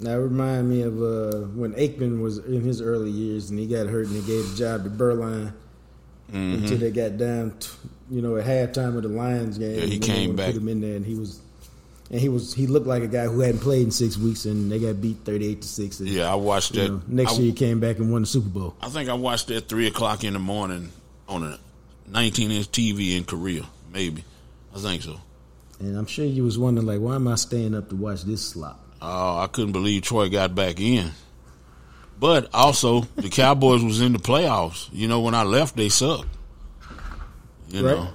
[0.00, 3.86] That remind me of uh, when Aikman was in his early years and he got
[3.88, 5.52] hurt and he gave the job to Beuerlein
[6.30, 6.62] Mm-hmm.
[6.62, 7.70] until they got down, t
[8.10, 9.70] you know, at halftime of the Lions game.
[9.70, 10.46] Yeah, he and then they came back.
[10.52, 11.40] Put him in there, and he was,
[12.10, 14.70] and he was, he looked like a guy who hadn't played in six weeks, and
[14.70, 16.00] they got beat thirty-eight to six.
[16.00, 16.90] And, Yeah, I watched that.
[16.90, 18.76] know, next I- year he came back and won the Super Bowl.
[18.82, 20.92] I think I watched that three o'clock in the morning
[21.30, 21.58] on a
[22.08, 23.64] 19 inch TV in Korea.
[23.90, 24.22] Maybe,
[24.76, 25.18] I think so.
[25.80, 28.46] And I'm sure you was wondering, like, why am I staying up to watch this
[28.46, 28.84] slop?
[29.00, 31.12] Oh, I couldn't believe Troy got back in.
[32.18, 34.88] But also, the Cowboys was in the playoffs.
[34.92, 36.26] You know, when I left, they sucked.
[37.68, 37.96] You Right.
[37.96, 38.08] know,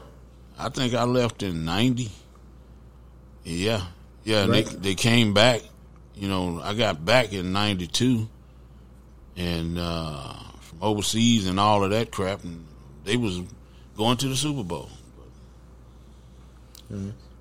[0.60, 2.12] I think I left in '90.
[3.46, 3.82] Yeah,
[4.26, 4.44] yeah.
[4.44, 4.66] and Right.
[4.66, 5.62] They they came back.
[6.16, 8.28] You know, I got back in '92,
[9.38, 12.66] and uh, from overseas and all of that crap, and
[13.06, 13.42] they was
[13.96, 14.90] going to the Super Bowl.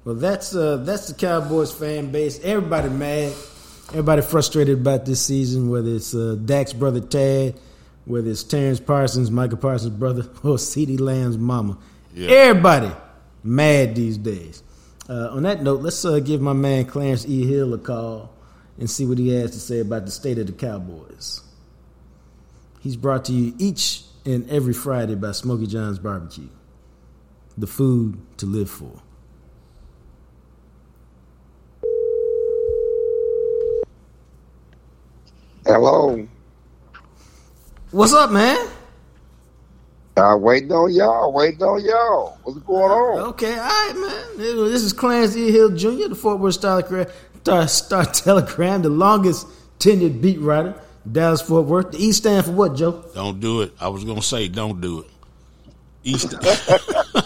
[0.05, 2.41] Well, that's uh, that's the Cowboys fan base.
[2.43, 3.33] Everybody mad.
[3.91, 5.71] Everybody frustrated about this season.
[5.71, 7.55] Whether it's uh, Dak's brother Tad,
[8.05, 11.79] whether it's Terrence Parsons, Micah Parsons' brother, or CeeDee Lamb's mama.
[12.15, 12.31] Yeah.
[12.31, 12.91] Everybody
[13.45, 14.63] mad these days.
[15.09, 17.47] Uh, on that note, let's uh, give my man Clarence E.
[17.47, 18.31] Hill a call
[18.79, 21.43] and see what he has to say about the state of the Cowboys.
[22.81, 26.49] He's brought to you each and every Friday by Smokey John's Barbecue,
[27.57, 29.01] the food to live for.
[35.73, 36.29] Hello.
[37.93, 38.69] What's up, man?
[40.19, 41.33] Uh, waiting on y'all.
[41.33, 42.39] Waiting on y'all.
[42.43, 43.21] What's going on?
[43.31, 44.37] Okay, all right, man.
[44.37, 45.51] This is Clarence E.
[45.51, 46.83] Hill Jr., the Fort Worth Star,
[47.39, 49.47] Star, Star Telegram, the longest
[49.79, 50.75] tenured beat writer,
[51.11, 51.93] Dallas Fort Worth.
[51.93, 53.03] The E stand for what, Joe?
[53.15, 53.73] Don't do it.
[53.81, 55.07] I was gonna say don't do it.
[56.05, 56.35] East.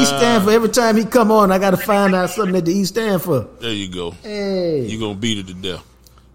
[0.00, 2.64] E stand for every time he come on, I got to find out something that
[2.64, 3.48] the E stand for.
[3.60, 4.10] there you go.
[4.10, 5.84] Hey, You gonna beat it to death.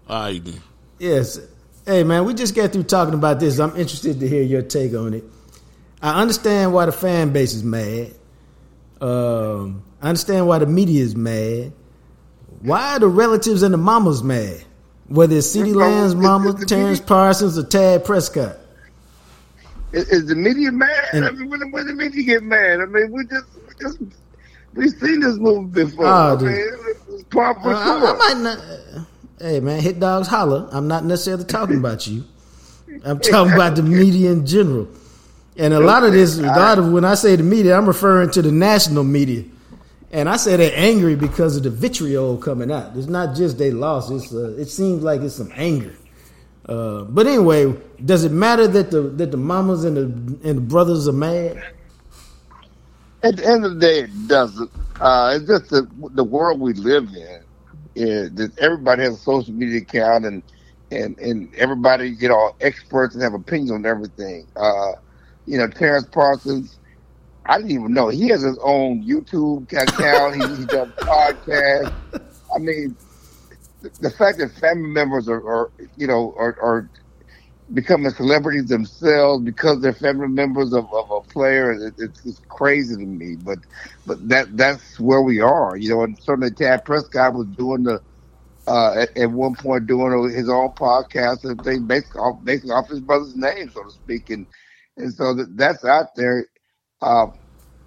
[0.08, 0.60] All right then.
[0.98, 1.38] yes.
[1.86, 3.58] Hey, man, we just got through talking about this.
[3.58, 5.24] I'm interested to hear your take on it.
[6.02, 8.14] I understand why the fan base is mad.
[9.00, 11.72] Um, I understand why the media is mad.
[12.60, 14.62] Why are the relatives and the mamas mad?
[15.08, 18.56] Whether it's CeeDee Lamb's mama, Terrence Parsons, or Tad Prescott.
[19.92, 21.04] Is, is the media mad?
[21.12, 23.98] And- I mean, when, when the media get mad, I mean, we just, we just
[24.74, 26.06] we've seen this movie before.
[26.06, 26.48] Oh, I dude.
[26.48, 26.66] mean,
[27.10, 28.12] it's par for Uh, I.
[28.12, 29.06] I might not.
[29.40, 30.68] Hey, man, hit dogs holler.
[30.70, 32.24] I'm not necessarily talking about you.
[33.04, 34.88] I'm talking about the media in general.
[35.56, 38.30] And a lot of this, a lot of when I say the media, I'm referring
[38.32, 39.44] to the national media.
[40.12, 42.96] And I say they're angry because of the vitriol coming out.
[42.96, 44.10] It's not just they lost.
[44.10, 45.92] It's uh, it seems like it's some anger.
[46.70, 50.62] Uh, but anyway, does it matter that the that the mamas and the and the
[50.62, 51.60] brothers are mad?
[53.24, 54.70] At the end of the day, it doesn't.
[55.00, 57.42] Uh, it's just the, the world we live in.
[57.96, 60.44] Is that everybody has a social media account, and
[60.92, 64.46] and and everybody, you know, experts and have opinions on everything.
[64.54, 64.92] Uh,
[65.46, 66.78] you know, Terrence Parsons.
[67.46, 70.36] I didn't even know he has his own YouTube account.
[70.36, 71.92] he, he does podcasts.
[72.54, 72.96] I mean,
[74.00, 76.90] the, fact that family members are, are you know, are, are
[77.72, 81.72] becoming celebrities themselves because they're family members of, of a player.
[81.72, 83.58] It, it's, it's crazy to me, but
[84.06, 86.02] but that that's where we are, you know.
[86.02, 88.00] And certainly, Tad Prescott was doing the
[88.66, 92.88] uh, at, at one point doing his own podcast and thing basically off, basically off
[92.88, 94.46] his brother's name, so to speak, and
[94.96, 96.46] and so that, that's out there.
[97.02, 97.26] Uh,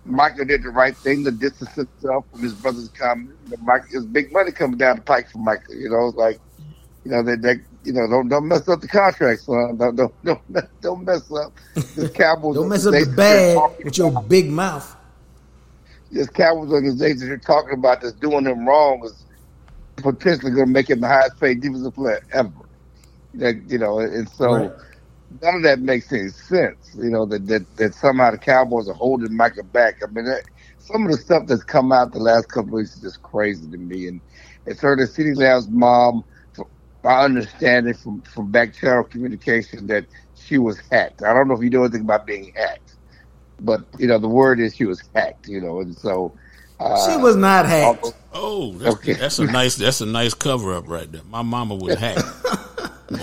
[0.06, 3.32] Micah did the right thing to distance himself from his brother's comment.
[3.50, 5.74] The Mike, big money coming down the pike for Micah.
[5.76, 6.40] You know, like
[7.06, 9.78] you know they, they you know don't don't mess up the contract, son.
[9.78, 11.54] Don't don't don't, mess- don't mess up
[11.96, 12.56] this Cowboys.
[12.56, 14.96] Don't mess up the bag with your about- big mouth.
[16.12, 19.26] this Cowboys organization you're talking about that's doing him wrong is
[19.98, 22.52] potentially going to make him the highest paid defensive player ever.
[23.36, 24.72] That you know, and so Right.
[25.42, 26.96] None of that makes any sense.
[26.96, 29.96] You know that that, that somehow the Cowboys are holding Micah back.
[30.04, 30.44] I mean, that,
[30.80, 33.70] some of the stuff that's come out the last couple of weeks is just crazy
[33.70, 34.08] to me.
[34.08, 34.22] And
[34.66, 36.66] it's heard that CeeDee Lamb's mom, from
[37.04, 41.24] my understanding from from back channel communication, that she was hacked.
[41.24, 42.96] I don't know if you know anything about being hacked,
[43.60, 45.48] but you know the word is she was hacked.
[45.48, 46.36] You know, and so.
[46.80, 48.04] Uh, She was not hacked.
[48.04, 49.14] although- Oh, that's, Okay.
[49.14, 51.22] that's a nice that's a nice cover up right there.
[51.30, 52.24] My mama was hacked.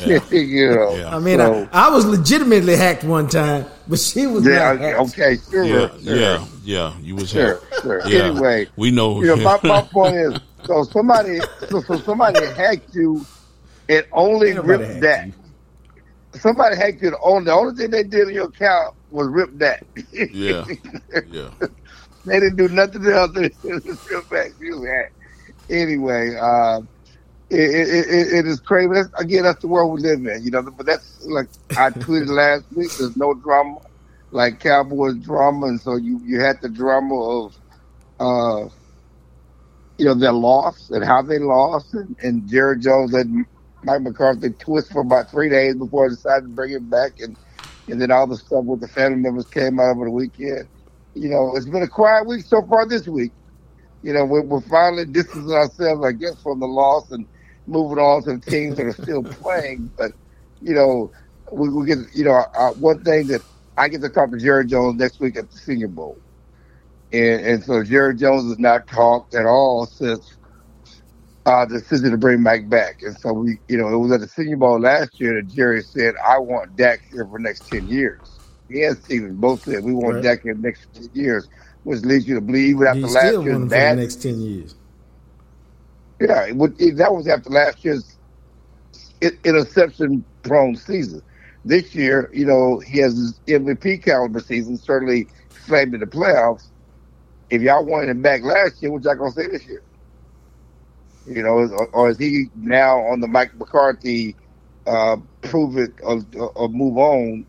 [0.06, 0.18] Yeah.
[0.30, 0.94] you know.
[0.96, 1.16] Yeah.
[1.16, 4.78] I mean, So- I, I was legitimately hacked one time, but she was Yeah, not
[4.80, 4.98] hacked.
[5.10, 6.98] okay, sure, Yeah, sure, yeah, yeah.
[7.00, 7.82] You was sure, hacked.
[7.82, 8.00] sure.
[8.08, 8.24] Yeah.
[8.24, 9.20] Anyway, we know.
[9.20, 13.24] you know, my, my point is, so somebody, so, so somebody hacked you,
[13.88, 15.26] and only nobody ripped that.
[15.26, 15.32] you.
[16.34, 17.08] Somebody hacked you.
[17.08, 19.82] and only the only thing they did in your account was rip that.
[20.12, 20.64] yeah,
[21.30, 21.48] yeah.
[22.24, 23.32] they didn't do nothing else.
[23.34, 24.52] They just rip back.
[24.60, 25.14] You hacked.
[25.68, 26.88] Anyway, um,
[27.50, 28.88] it, it, it, is crazy.
[28.92, 30.42] That's, again, that's the world we live in.
[30.42, 32.90] You know, but that's like I tweeted last week.
[32.92, 33.80] There's no drama
[34.32, 37.56] like Cowboys drama, and so you you had the drama of,
[38.20, 38.68] uh,
[39.98, 43.26] you know, their loss and how they lost, and, and Jerry Jones let
[43.82, 47.36] Mike McCarthy twist for about three days before he decided to bring it back, and
[47.88, 50.68] and then all the stuff with the family members came out over the weekend.
[51.14, 53.32] You know, it's been a quiet week so far this week.
[54.02, 57.26] You know, we're, we're finally distancing ourselves, I guess, from the loss and
[57.66, 59.90] moving on to the teams that are still playing.
[59.96, 60.12] But
[60.60, 61.10] you know,
[61.52, 63.42] we, we get you know uh, one thing that
[63.76, 66.18] I get to talk to Jerry Jones next week at the Senior Bowl,
[67.12, 70.36] and and so Jerry Jones has not talked at all since
[71.46, 73.02] uh, the decision to bring Mike back.
[73.02, 75.82] And so we, you know, it was at the Senior Bowl last year that Jerry
[75.82, 78.20] said, "I want Dak here for the next ten years."
[78.68, 80.22] He and Stephen both said, "We want Right.
[80.22, 81.48] Dak here the next ten years,"
[81.84, 84.40] which leads you to believe even after last still year's won for the next ten
[84.40, 84.74] years.
[86.20, 88.18] Yeah, it would, it, that was after last year's
[89.44, 91.22] interception prone season.
[91.64, 95.30] This year, you know, he has his MVP caliber season, certainly
[95.66, 96.64] flamed in the playoffs.
[97.50, 99.84] if y'all wanted him back last year, what y'all gonna say this year?
[101.26, 104.36] You know, or, or is he now on the Mike McCarthy
[104.86, 106.22] uh, prove it or,
[106.56, 107.46] or move on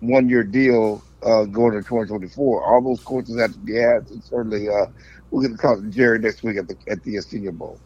[0.00, 2.64] one year deal uh, going to 2024?
[2.64, 4.86] All those coaches have to be asked, and certainly uh,
[5.30, 7.82] we're going to talk to Jerry next week at the at the Senior Bowl.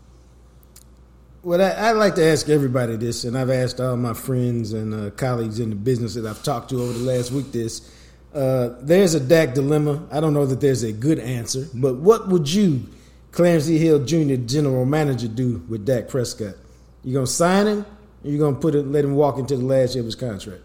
[1.44, 4.94] Well, I, would like to ask everybody this, and I've asked all my friends and
[4.94, 7.90] uh, colleagues in the business that I've talked to over the last week this.
[8.32, 10.06] Uh, there's a Dak dilemma.
[10.12, 12.86] I don't know that there's a good answer, but what would you,
[13.32, 13.76] Clarence E.
[13.76, 16.54] Hill Jr., general manager, do with Dak Prescott?
[17.02, 17.86] You gonna sign him?
[18.24, 20.62] Or you gonna put it, let him walk into the last year of his contract?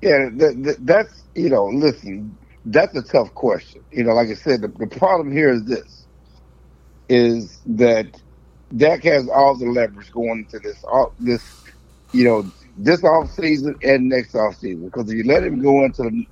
[0.00, 3.84] Yeah, that, that, that's you know, listen, that's a tough question.
[3.92, 6.06] You know, like I said, the, the problem here is this:
[7.10, 8.18] is that
[8.76, 11.42] Dak has all the leverage going into this, all this,
[12.12, 14.84] you know, this off season and next off season.
[14.84, 16.26] Because if you let him go into the,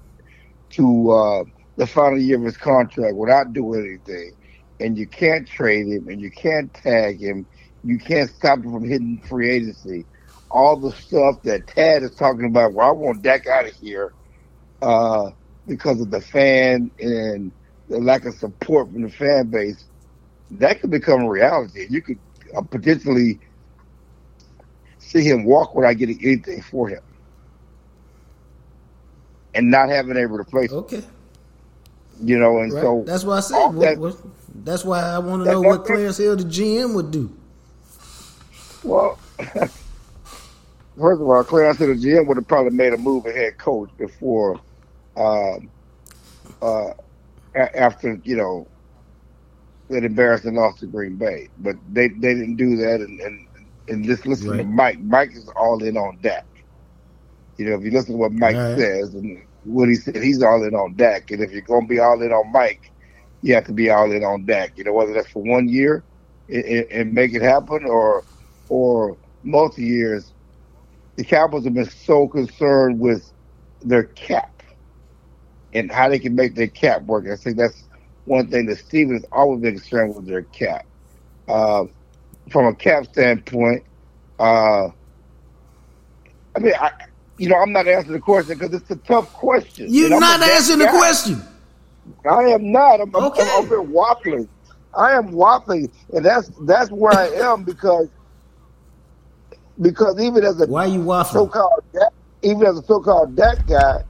[0.70, 1.44] to uh,
[1.76, 4.32] the final year of his contract without doing anything,
[4.80, 7.46] and you can't trade him, and you can't tag him,
[7.82, 10.04] you can't stop him from hitting free agency.
[10.50, 14.12] All the stuff that Tad is talking about, well, I want Dak out of here
[14.80, 15.30] uh,
[15.66, 17.52] because of the fan and
[17.88, 19.84] the lack of support from the fan base.
[20.52, 21.86] That could become a reality.
[21.90, 22.18] You could
[22.56, 23.38] uh, potentially
[24.98, 27.00] see him walk without getting anything for him
[29.54, 30.68] and not having able to play.
[30.70, 31.02] Okay.
[32.22, 32.82] You know, and right.
[32.82, 34.16] so that's why I said what, that, what,
[34.64, 37.32] that's why I want to know what Clarence Hill, the GM, would do.
[38.82, 43.58] Well, first of all, Clarence Hill, the GM, would have probably made a move ahead
[43.58, 44.60] coach before,
[45.16, 45.70] um,
[46.60, 46.90] uh,
[47.54, 48.66] after you know
[49.88, 53.46] that embarrassing loss to Green Bay, but they they didn't do that, and and,
[53.88, 54.58] and just listen right.
[54.58, 55.00] to Mike.
[55.00, 56.46] Mike is all in on Dak.
[57.56, 58.78] You know, if you listen to what Mike right.
[58.78, 61.30] says and what he said, he's all in on Dak.
[61.30, 62.92] And if you're going to be all in on Mike,
[63.42, 64.76] you have to be all in on Dak.
[64.76, 66.04] You know, whether that's for one year
[66.48, 68.24] and, and make it happen or
[68.68, 70.32] or multi years.
[71.16, 73.32] The Cowboys have been so concerned with
[73.80, 74.62] their cap
[75.72, 77.26] and how they can make their cap work.
[77.26, 77.87] I think that's
[78.28, 80.86] one thing that Stephen's always been concerned with their cap.
[81.48, 81.84] Uh,
[82.50, 83.82] from a cap standpoint,
[84.38, 84.88] uh,
[86.54, 86.90] I mean, I,
[87.38, 89.86] you know, I'm not answering the question because it's a tough question.
[89.88, 91.42] You're not answering the question.
[92.28, 93.00] I am not.
[93.00, 93.42] I'm, okay.
[93.42, 94.48] I'm, I'm, I'm waffling.
[94.94, 98.08] I am waffling, and that's that's where I am because
[99.80, 101.32] because even as a why you waffling?
[101.32, 101.84] So-called
[102.42, 104.02] even as a so-called that guy,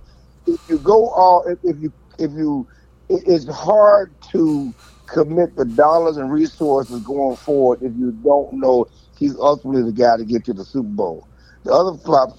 [0.46, 2.66] if you go all if, if you if you
[3.08, 4.72] it's hard to
[5.06, 8.86] commit the dollars and resources going forward if you don't know
[9.18, 11.26] he's ultimately the guy to get to the Super Bowl.
[11.64, 12.38] The other flop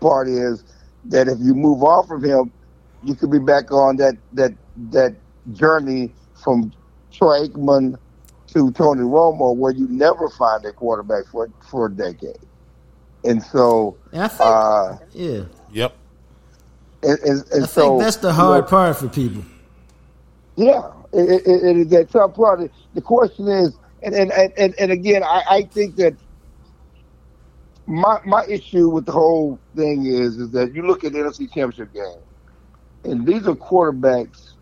[0.00, 0.64] part is
[1.06, 2.52] that if you move off of him,
[3.04, 4.52] you could be back on that that
[4.90, 5.14] that
[5.52, 6.12] journey
[6.42, 6.72] from
[7.12, 7.98] Troy Aikman
[8.48, 12.38] to Tony Romo, where you never find a quarterback for for a decade.
[13.24, 15.96] And so, I think, uh, yeah, yep.
[17.02, 19.44] And, and, and I so, think that's the hard you know, part for people.
[20.56, 22.70] Yeah, it, it, it is that tough part.
[22.94, 26.14] The question is, and and and, and again, I, I think that
[27.86, 31.52] my my issue with the whole thing is is that you look at the NFC
[31.52, 32.20] Championship game,
[33.04, 34.52] and these are quarterbacks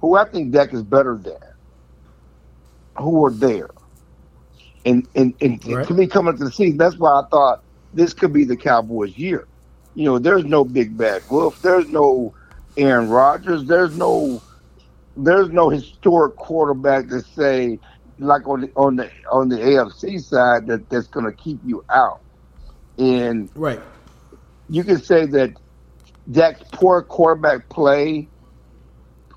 [0.00, 1.38] who I think Dak is better than,
[2.98, 3.70] who are there,
[4.84, 5.86] and and and right.
[5.86, 7.62] to me coming to the season, that's why I thought
[7.94, 9.46] this could be the Cowboys' year.
[9.94, 12.34] You know, there's no big bad wolf, there's no
[12.76, 14.42] Aaron Rodgers, there's no
[15.16, 17.78] there's no historic quarterback to say
[18.18, 21.84] like on the on the on the AFC side that that's going to keep you
[21.90, 22.20] out.
[22.98, 23.80] And right,
[24.68, 25.54] you can say that
[26.30, 28.28] Dak's poor quarterback play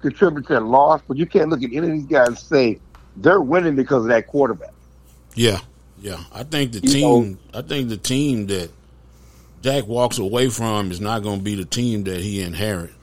[0.02, 2.80] contributed to the loss, but you can't look at any of these guys and say
[3.16, 4.74] they're winning because of that quarterback.
[5.34, 5.60] Yeah,
[6.00, 6.24] yeah.
[6.32, 7.32] I think the you team.
[7.32, 8.70] Know, I think the team that
[9.62, 12.94] Dak walks away from is not going to be the team that he inherits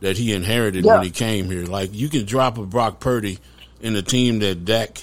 [0.00, 0.94] that he inherited yeah.
[0.94, 1.64] when he came here.
[1.64, 3.38] Like you can drop a Brock Purdy
[3.80, 5.02] in the team that Dak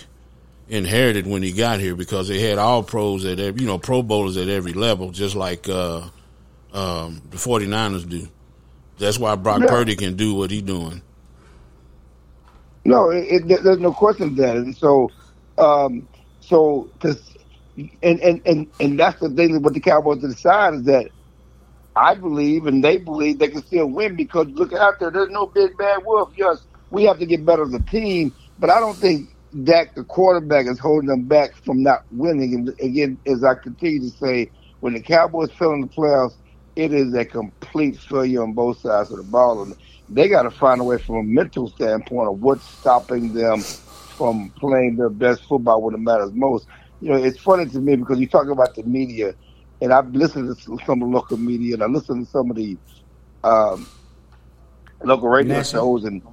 [0.70, 4.02] inherited when he got here because they had all pros at every, you know, pro
[4.02, 6.02] bowlers at every level, just like uh,
[6.74, 8.28] um, the 49ers do.
[8.98, 9.68] That's why Brock yeah.
[9.68, 11.02] Purdy can do what he's doing.
[12.86, 14.58] No, it, it, there's no question that.
[14.58, 15.10] And so,
[15.58, 16.08] um,
[16.42, 17.22] so, cause,
[17.78, 21.10] and, and, and, and that's the thing what the Cowboys to decide is that
[21.96, 25.48] I believe and they believe they can still win because look out there, there's no
[25.48, 26.32] big bad wolf.
[26.38, 29.30] Yes, we have to get better as a team, but I don't think
[29.64, 32.56] Dak, the quarterback, is holding them back from not winning.
[32.56, 36.34] And again, as I continue to say, when the Cowboys fell in the playoffs,
[36.76, 39.76] it is a complete failure on both sides of the ball, and
[40.10, 43.68] they got to find a way from a mental standpoint of what's stopping them
[44.18, 46.68] from playing their best football when it matters most.
[47.00, 49.36] You know, it's funny to me because you talk about the media,
[49.84, 52.58] and I've listened to some of the local media, and I listened to some of
[52.58, 52.80] the
[53.44, 53.92] um,
[55.04, 56.24] local radio shows, and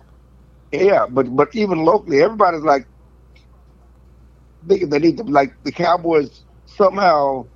[0.73, 2.87] yeah, but but even locally, everybody's like
[4.69, 7.47] thinking they need to like the Cowboys somehow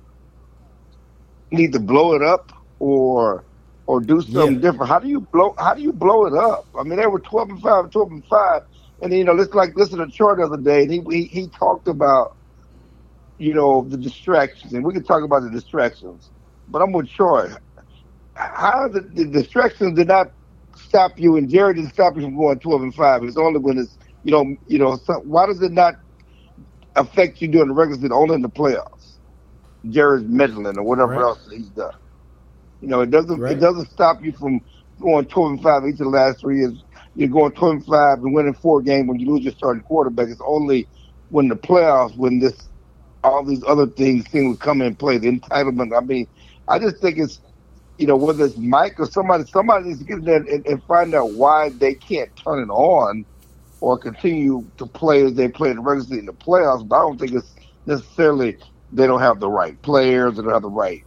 [1.51, 3.45] need to blow it up or
[3.87, 4.61] or do something Yeah.
[4.61, 4.89] different.
[4.91, 6.67] How do you blow how do you blow it up?
[6.79, 8.63] I mean they were twelve and five, 12 and five.
[9.01, 11.49] And you know, it's like listen to Troy the other day and he, he he
[11.49, 12.29] talked about
[13.37, 16.31] you know, the distractions and we can talk about the distractions.
[16.67, 17.51] But I'm with Troy.
[18.35, 20.27] How the, the distractions did not
[20.75, 23.23] stop you and Jerry didn't stop you from going twelve and five.
[23.23, 25.95] It's only when it's you know you know so, why does it not
[26.95, 29.19] affect you during the regular season only in the playoffs?
[29.89, 31.23] Jerry's meddling or whatever Right.
[31.23, 31.91] else he's done.
[32.81, 33.51] You know, it doesn't Right.
[33.51, 34.61] it doesn't stop you from
[35.01, 36.83] going twelve and five each of the last three years.
[37.15, 40.29] You're going twelve and five and winning four games when you lose your starting quarterback.
[40.29, 40.89] It's only
[41.29, 42.69] when the playoffs when this
[43.25, 45.19] all these other things to come in play.
[45.19, 45.97] The entitlement.
[45.97, 46.27] I mean,
[46.69, 47.41] I just think it's
[47.97, 49.45] you know whether it's Mike or somebody.
[49.45, 52.71] Somebody needs to get in there and, and find out why they can't turn it
[52.71, 53.25] on
[53.81, 56.87] or continue to play as they play in the regular season in the playoffs.
[56.87, 57.55] But I don't think it's
[57.85, 58.57] necessarily
[58.91, 61.01] they don't have the right players, they don't have the right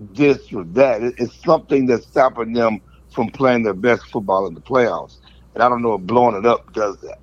[0.00, 1.02] this or that.
[1.02, 2.80] It, it's something that's stopping them
[3.12, 5.18] from playing their best football in the playoffs.
[5.54, 7.18] And I don't know if blowing it up does that.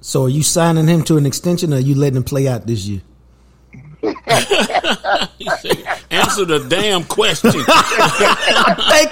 [0.00, 2.66] So are you signing him to an extension or are you letting him play out
[2.66, 3.00] this year?
[6.10, 7.50] Answer the damn question.
[7.52, 7.64] Thank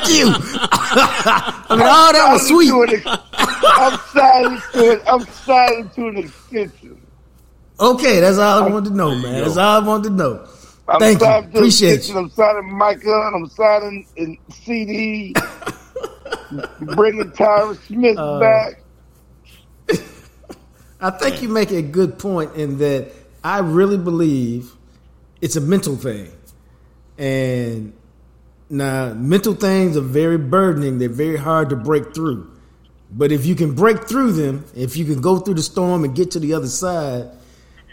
[0.08, 0.26] you.
[0.32, 2.68] I mean, oh, that was sweet.
[2.68, 3.06] To an ex-
[3.64, 5.02] I'm signing to it.
[5.06, 7.00] I'm signing to an extension.
[7.80, 9.42] Okay, that's all I wanted to know, man.
[9.44, 10.48] That's all I wanted to know.
[10.88, 11.26] I'm Thank you.
[11.26, 12.16] signing to Appreciate you.
[12.18, 13.22] I'm signing Micah.
[13.26, 15.34] and I'm signing in CeeDee.
[16.94, 18.80] bringing Tyron Smith Uh, back.
[21.06, 23.12] I think you make a good point in that
[23.44, 24.72] I really believe
[25.40, 26.32] it's a mental thing.
[27.16, 27.92] And
[28.68, 32.50] now, mental things are very burdening, they're very hard to break through.
[33.12, 36.12] But if you can break through them, if you can go through the storm and
[36.12, 37.30] get to the other side,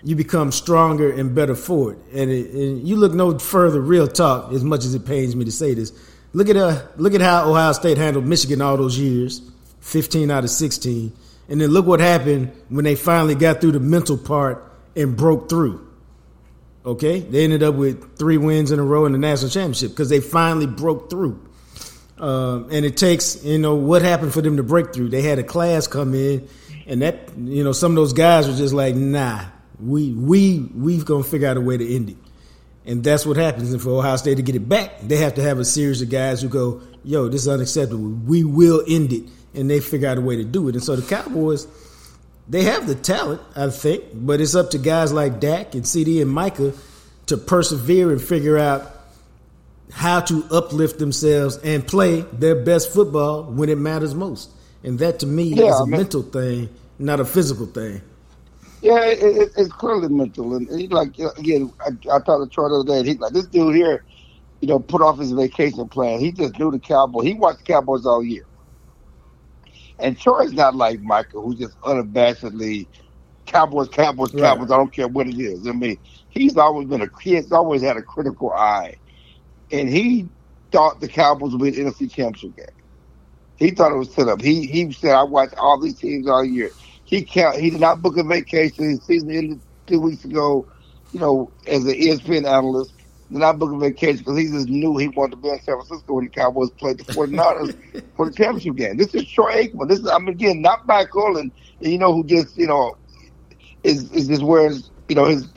[0.02, 2.00] you become stronger and better for it.
[2.14, 5.46] And, it, and you look no further, real talk, as much as it pains me
[5.46, 5.94] to say this.
[6.34, 9.40] Look at uh, look at how Ohio State handled Michigan all those years,
[9.82, 11.14] fifteen out of sixteen,
[11.50, 15.50] and then look what happened when they finally got through the mental part and broke
[15.50, 15.88] through.
[16.86, 20.10] Okay, they ended up with three wins in a row in the national championship because
[20.10, 21.40] they finally broke through.
[22.18, 25.10] Um, and it takes, you know, what happened for them to break through?
[25.10, 26.48] They had a class come in,
[26.86, 29.46] and that, you know, some of those guys were just like, nah,
[29.80, 32.18] we we we've gonna figure out a way to end it.
[32.86, 33.72] And that's what happens.
[33.72, 36.10] And for Ohio State to get it back, they have to have a series of
[36.10, 38.10] guys who go, yo, this is unacceptable.
[38.10, 39.24] We will end it.
[39.54, 40.76] And they figure out a way to do it.
[40.76, 41.68] And so the Cowboys,
[42.50, 46.22] they have the talent, I think, but it's up to guys like Dak and CeeDee
[46.22, 46.74] and Micah
[47.28, 48.90] to persevere and figure out
[49.92, 54.50] how to uplift themselves and play their best football when it matters most.
[54.84, 58.02] And that to me Yeah, is a I mean- mental thing, not a physical thing.
[58.82, 61.72] Yeah, it, it, it's clearly mental, and he like again.
[61.80, 62.98] I, I talked to Troy the other day.
[62.98, 64.04] And he's like, this dude here,
[64.60, 66.20] you know, put off his vacation plan.
[66.20, 67.26] He just knew the Cowboys.
[67.26, 68.46] He watched the Cowboys all year,
[70.04, 72.90] and Troy's not like Michael, who just unabashedly
[73.48, 74.36] Cowboys, Cowboys, Right.
[74.36, 74.72] Cowboys.
[74.72, 75.68] I don't care what it is.
[75.68, 75.98] I mean,
[76.30, 78.96] he's always been a he's always had a critical eye,
[79.72, 80.30] and he
[80.72, 82.66] thought the Cowboys would be an NFC Championship game.
[83.58, 84.42] He thought it was set up.
[84.42, 86.72] He he said, I watched all these teams all year.
[87.06, 87.60] He can't.
[87.60, 88.90] He did not book a vacation.
[88.90, 90.68] His season ended two weeks ago.
[91.12, 92.93] You know, as an ESPN analyst,
[93.40, 96.14] not book a vacation because he just knew he wanted to be in San Francisco
[96.14, 98.98] when the Cowboys played the 49ers for the championship game.
[98.98, 99.90] This is Troy Aikman.
[99.90, 102.98] This is I mean again not and, and you know who just you know
[103.84, 104.80] is is just wearing
[105.10, 105.48] you know his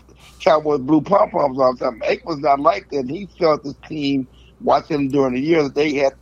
[0.41, 2.01] Cowboys blue pom poms all the time.
[2.01, 3.09] Aikman's not like that.
[3.09, 4.29] He felt this team
[4.61, 6.12] watching them during the year that they had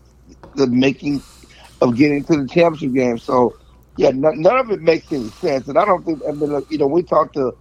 [0.57, 1.23] the making
[1.81, 3.19] of getting to the championship game.
[3.19, 3.57] So,
[3.97, 5.69] yeah, none, none of it makes any sense.
[5.69, 7.55] And I don't think, I mean, look, you know, we talked to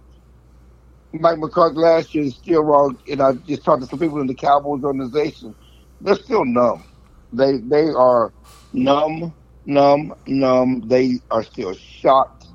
[1.14, 2.98] Mike McCarthy last year, is still wrong.
[3.08, 5.56] And I just talked to some people in the Cowboys organization.
[6.00, 6.84] They're still numb.
[7.32, 8.34] They they are
[8.72, 9.34] numb,
[9.66, 10.82] numb, numb.
[10.88, 12.46] They are still shocked.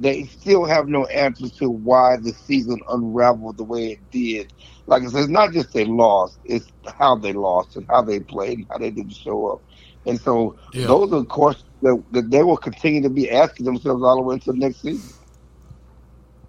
[0.00, 4.52] They still have no answers to why the season unraveled the way it did.
[4.88, 8.20] Like I said, it's not just they lost; it's how they lost and how they
[8.20, 9.60] played and how they didn't show up.
[10.06, 10.88] And so Yeah.
[10.88, 14.34] those are questions that, that they will continue to be asking themselves all the way
[14.36, 15.14] until next season.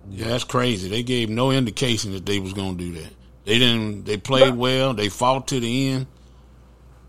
[0.09, 0.89] Yeah, that's crazy.
[0.89, 3.11] They gave no indication that they was going to do that.
[3.45, 4.05] They didn't.
[4.05, 4.93] They played well.
[4.93, 6.07] They fought to the end,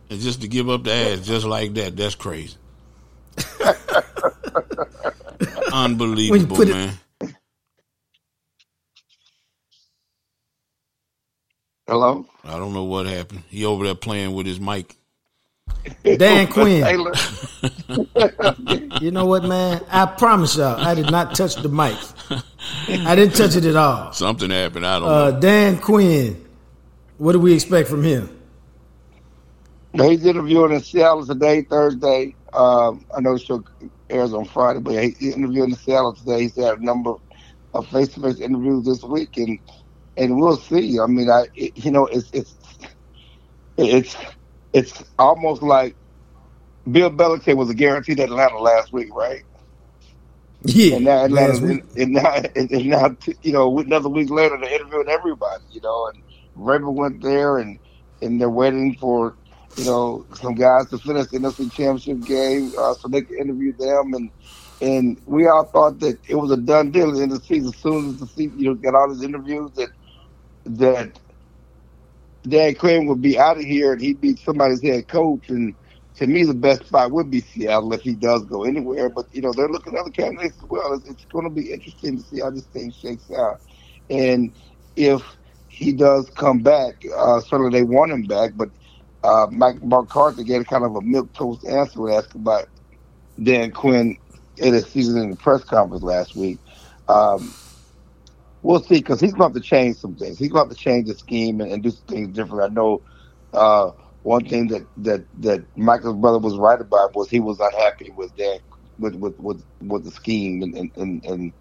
[0.09, 2.57] and just to give up the ass just like that—that's crazy.
[5.73, 6.95] Unbelievable, put it- man.
[11.87, 13.43] Hello, I don't know what happened.
[13.49, 14.97] He over there playing with his mic.
[16.05, 16.85] Dan Quinn.
[19.01, 19.83] You know what, man?
[19.91, 21.97] I promise y'all, I did not touch the mic.
[22.89, 24.13] I didn't touch it at all.
[24.13, 24.87] Something happened.
[24.87, 25.41] I don't Uh, know.
[25.41, 26.45] Dan Quinn,
[27.19, 28.31] what do we expect from him?
[29.95, 32.37] He's interviewing in Seattle today, Thursday.
[32.53, 33.65] Um, I know the show
[34.09, 36.43] airs on Friday, but he's interviewing in Seattle today.
[36.43, 37.15] He's had a number
[37.75, 39.59] of face-to-face interviews this week, and
[40.17, 40.99] and we'll see.
[41.01, 42.55] I mean, I it, you know, it's it's
[43.77, 44.17] it's
[44.73, 45.97] it's almost like
[46.91, 49.43] Bill Belichick was a guaranteed Atlanta last week, right?
[50.65, 51.85] Yeah, And now last Atlanta's week.
[51.97, 56.09] and now, and and now you know another week later they're interviewing everybody, you know,
[56.15, 56.23] and
[56.55, 57.79] Raven went there and
[58.23, 59.37] and they're waiting for
[59.77, 63.75] you know some guys to finish the NFC Championship game uh, so they can interview
[63.77, 64.31] them and
[64.81, 67.71] and we all thought that it was a done deal in the season.
[67.75, 69.91] As soon as the season you know got all these interviews that
[70.67, 71.19] that
[72.49, 75.75] Dan Quinn would be out of here and he'd be somebody's head coach and.
[76.21, 79.09] To me, the best spot would be Seattle if he does go anywhere.
[79.09, 80.93] But you know, they're looking at other candidates as well.
[80.93, 83.63] It's, it's going to be interesting to see how this thing shakes out.
[84.11, 84.55] And
[84.97, 85.23] if
[85.69, 88.51] he does come back, uh, certainly they want him back.
[88.55, 88.69] But
[89.25, 92.67] uh, Mike McCarthy gave kind of a milk toast answer when asked about
[93.43, 94.19] Dan Quinn
[94.59, 96.61] in his season in the press conference last week.
[97.09, 97.57] Um,
[98.61, 100.39] we'll see because he's going to have to change some things.
[100.39, 102.71] He's going to have to change the scheme and, and do some things different.
[102.71, 103.03] I know.
[103.55, 103.93] Uh,
[104.23, 108.35] one thing that, that, that Micah's brother was right about was he was unhappy with
[108.37, 108.61] that
[108.99, 111.53] with with, with, with the scheme and, and, and, and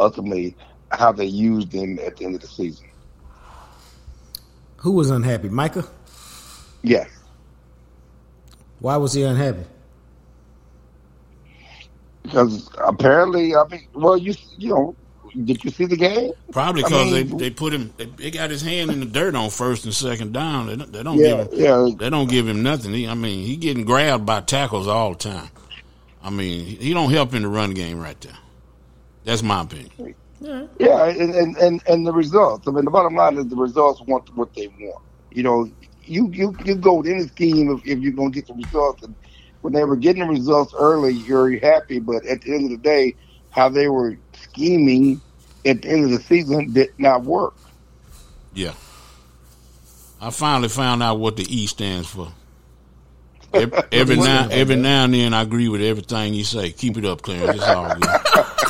[0.00, 0.56] ultimately
[0.90, 2.86] how they used him at the end of the season.
[4.78, 5.48] Who was unhappy?
[5.48, 5.86] Micah?
[6.82, 7.08] Yes.
[8.80, 9.64] Why was he unhappy?
[12.22, 14.96] Because apparently, I mean, well, you you know,
[15.44, 16.32] did you see the game?
[16.52, 17.92] Probably I because mean- they, they put him.
[17.96, 20.66] They, they got his hand in the dirt on first and second down.
[20.66, 21.58] They don't, they don't Yeah, give him.
[21.60, 21.88] yeah.
[21.98, 22.92] They don't give him nothing.
[22.92, 25.48] He, I mean, he getting grabbed by tackles all the time.
[26.22, 28.36] I mean, he don't help in the run game right there.
[29.24, 30.14] That's my opinion.
[30.40, 32.66] Yeah, and, and, and, and the results.
[32.68, 35.02] I mean, the bottom line is the results want what they want.
[35.32, 35.70] You know,
[36.04, 39.02] you you, you go with any scheme if, if you're going to get the results.
[39.02, 39.14] And
[39.62, 41.98] when they were getting the results early, you're happy.
[41.98, 43.14] But at the end of the day,
[43.50, 44.16] how they were
[44.58, 45.20] scheming
[45.64, 47.54] at the end of the season did not work.
[48.54, 48.72] Yeah.
[50.20, 52.28] I finally found out what the E stands for.
[53.54, 56.70] Every, every now, every now and then, I agree with everything you say.
[56.70, 57.56] Keep it up, Clarence.
[57.56, 58.04] It's all good.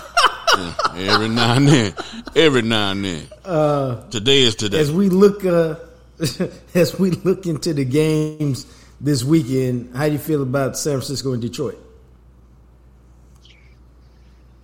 [0.96, 1.94] Yeah, every now and then,
[2.34, 4.10] every now and then.
[4.10, 4.80] today is today.
[4.80, 5.76] As we look, uh,
[6.74, 8.66] as we look into the games
[9.00, 11.78] this weekend, how do you feel about San Francisco and Detroit?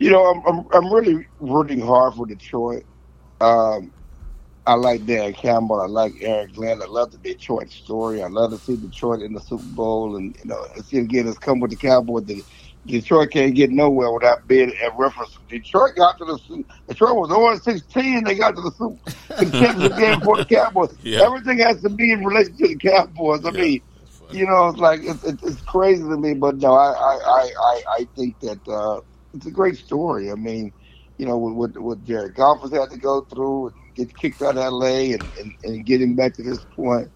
[0.05, 2.85] You know, I'm I'm, I'm really rooting hard for Detroit.
[3.41, 3.91] Um,
[4.67, 5.81] I like Dan Campbell.
[5.81, 6.83] I like Aaron Glenn.
[6.83, 8.23] I love the Detroit story.
[8.23, 11.39] I love to see Detroit in the Super Bowl, and you know, see again, it's
[11.39, 12.27] come with the Cowboys.
[12.27, 12.45] The,
[12.85, 15.39] Detroit can't get nowhere without being at reference.
[15.49, 18.25] Detroit got to the Su- Detroit was 0 16.
[18.25, 20.95] They got to the Super the championship game for the Cowboys.
[21.03, 21.23] Yeah.
[21.23, 23.43] Everything has to be in relation to the Cowboys.
[23.47, 23.61] I Yeah.
[23.63, 23.83] mean,
[24.33, 27.83] you know, it's like it's, it's, crazy to me, but no, I I I, I,
[28.01, 29.01] I think that uh,
[29.35, 30.31] it's a great story.
[30.31, 30.73] I mean,
[31.19, 34.65] you know, what what, Jared Goff has had to go through, get kicked out of
[34.65, 35.13] L.A.
[35.13, 37.11] and, and, and getting back to this point.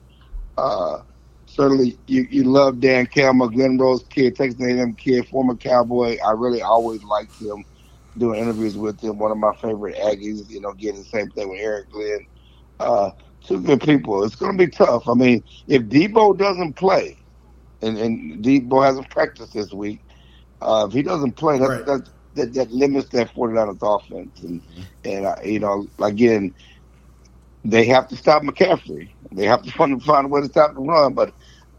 [0.56, 0.98] Uh,
[1.46, 6.18] certainly, you, you love Dan Campbell, Glen Rose kid, Texas A&M kid, former Cowboy.
[6.24, 7.64] I really always liked him.
[8.16, 10.48] Doing interviews with him, one of my favorite Aggies.
[10.48, 12.26] You know, getting the same thing with Aaron Glenn.
[12.80, 13.10] Uh,
[13.46, 14.24] two good people.
[14.24, 15.08] It's going to be tough.
[15.08, 17.24] I mean, if Deebo doesn't play,
[17.80, 20.00] and, and Deebo hasn't practiced this week,
[20.60, 21.86] uh, if he doesn't play, that's, Right.
[21.86, 24.40] that's, that, that limits that 49ers offense.
[24.42, 24.62] And,
[25.04, 26.54] and uh, you know, again,
[27.64, 29.10] they have to stop McCaffrey.
[29.32, 31.12] They have to find, find a way to stop the run.
[31.14, 31.32] But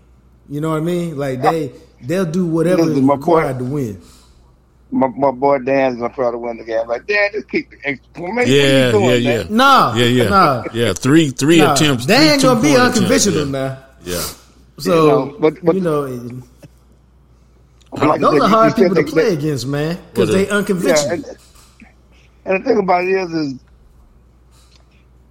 [0.48, 1.16] You know what I mean?
[1.16, 4.00] Like they they'll do whatever is required to win.
[4.95, 6.86] My, my boy Dan's gonna try to win the game.
[6.86, 8.47] Like Dan, just keep the extra.
[8.47, 9.45] Yeah, yeah, yeah.
[9.49, 10.64] Nah, yeah, yeah, nah.
[10.74, 10.93] yeah.
[10.93, 11.72] Three, three nah.
[11.72, 12.05] attempts.
[12.05, 13.78] They ain't gonna be unconventional attempts, now.
[14.05, 14.20] Yeah.
[14.78, 16.03] So You know, but- but- you know,
[17.93, 20.51] Like those said, are hard people to said play they- against, man, because they the-
[20.51, 21.11] Yeah, unconventional.
[21.12, 21.24] and,
[22.45, 23.55] and the thing about it is, is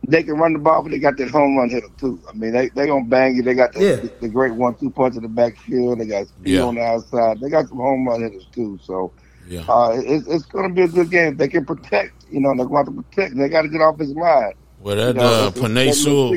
[0.07, 2.19] they can run the ball, but they got that home run hitter too.
[2.27, 3.43] I mean, they they gonna bang you.
[3.43, 3.95] They got the, Yeah.
[3.97, 5.99] the, the great one-two punch in the backfield.
[5.99, 6.63] They got speed Yeah.
[6.63, 7.39] on the outside.
[7.39, 8.79] They got some home run hitters too.
[8.83, 9.11] So
[9.47, 9.61] Yeah.
[9.67, 11.35] uh, it, it's going to be a good game.
[11.37, 12.13] They can protect.
[12.31, 13.35] You know, they're going to protect.
[13.35, 14.53] They got to get off his line.
[14.79, 16.31] Well, that You know, uh, Penei Sewell,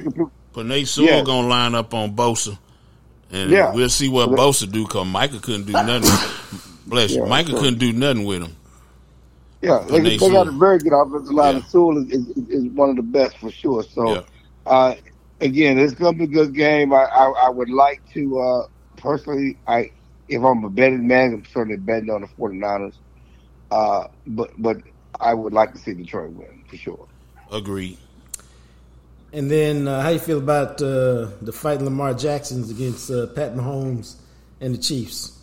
[0.52, 1.22] Penei Sewell Yeah.
[1.22, 2.58] gonna line up on Bosa,
[3.30, 3.72] and Yeah.
[3.72, 4.86] we'll see what Bosa do.
[4.86, 6.10] Cause Micah couldn't do nothing.
[6.86, 7.60] Bless you, Micah sure.
[7.60, 8.52] couldn't do nothing with him.
[9.62, 11.54] Yeah, they, Penei they got a very good offensive line.
[11.54, 11.60] Yeah.
[11.60, 13.82] and Sewell is, is, is one of the best for sure.
[13.82, 14.24] So,
[14.66, 14.94] uh,
[15.40, 16.92] again, it's going to be a good game.
[16.92, 18.66] I, I, I would like to, uh,
[18.98, 19.90] personally, I
[20.28, 22.94] if I'm a betting man, I'm certainly betting on the 49ers.
[23.70, 24.78] Uh, but but
[25.20, 27.08] I would like to see Detroit win for sure.
[27.50, 27.98] Agreed.
[29.32, 33.54] And then, uh, how you feel about uh, the fight Lamar Jackson's against uh, Pat
[33.54, 34.14] Mahomes
[34.60, 35.36] and the Chiefs?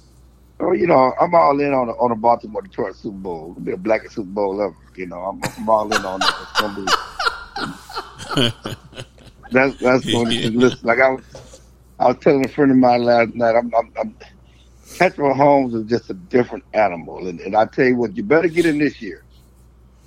[0.62, 3.52] Oh, you know, I'm all in on the, on the Baltimore Detroit Super Bowl.
[3.52, 4.76] It'll be the blackest Super Bowl ever.
[4.96, 6.36] You know, I'm, I'm all in on that.
[6.42, 6.92] It's gonna be.
[9.52, 10.80] that's that's going to listen.
[10.84, 11.62] Like I was,
[12.00, 13.56] I was telling a friend of mine last night.
[13.56, 14.16] I'm, I'm, I'm
[15.00, 18.48] Patrick Mahomes is just a different animal, and, and I tell you what, you better
[18.50, 19.26] get in this year,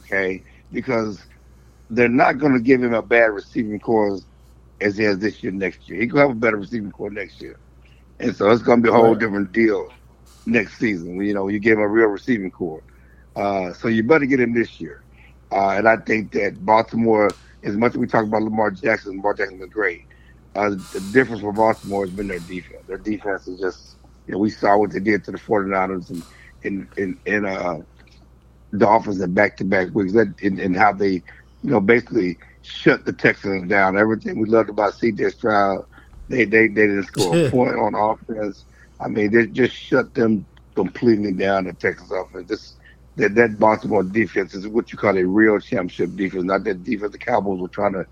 [0.03, 0.45] okay?
[0.73, 1.21] Because
[1.91, 4.21] they're not going to give him a bad receiving corps
[4.81, 5.53] as he has this year.
[5.53, 7.59] Next year, he gonna have a better receiving corps next year,
[8.21, 9.17] and so it's going to be a whole Right.
[9.17, 9.89] different deal
[10.47, 11.21] next season.
[11.23, 12.85] You know, you give him a real receiving corps,
[13.37, 15.03] uh, so you better get him this year.
[15.53, 19.35] Uh, and I think that Baltimore, as much as we talk about Lamar Jackson, Lamar
[19.35, 20.03] Jackson is great.
[20.55, 22.83] Uh, the difference for Baltimore has been their defense.
[22.89, 23.94] Their defense is just,
[24.27, 26.25] you know, we saw what they did to the 49ers and
[26.65, 27.79] and and, and uh,
[28.77, 31.23] Dolphins in back-to-back weeks, that and, and how they, you
[31.71, 33.99] know, basically shut the Texans down.
[33.99, 35.31] Everything we loved about C.J.
[35.31, 35.85] Stroud,
[36.29, 38.67] they they they didn't score a point on offense.
[39.01, 40.47] I mean, they just shut them
[40.77, 41.65] completely down.
[41.65, 42.49] The Texans offense.
[42.49, 42.77] This
[43.17, 47.13] that that Baltimore defense is what you call a real championship defense, not that defense
[47.13, 48.07] the Cowboys were trying to.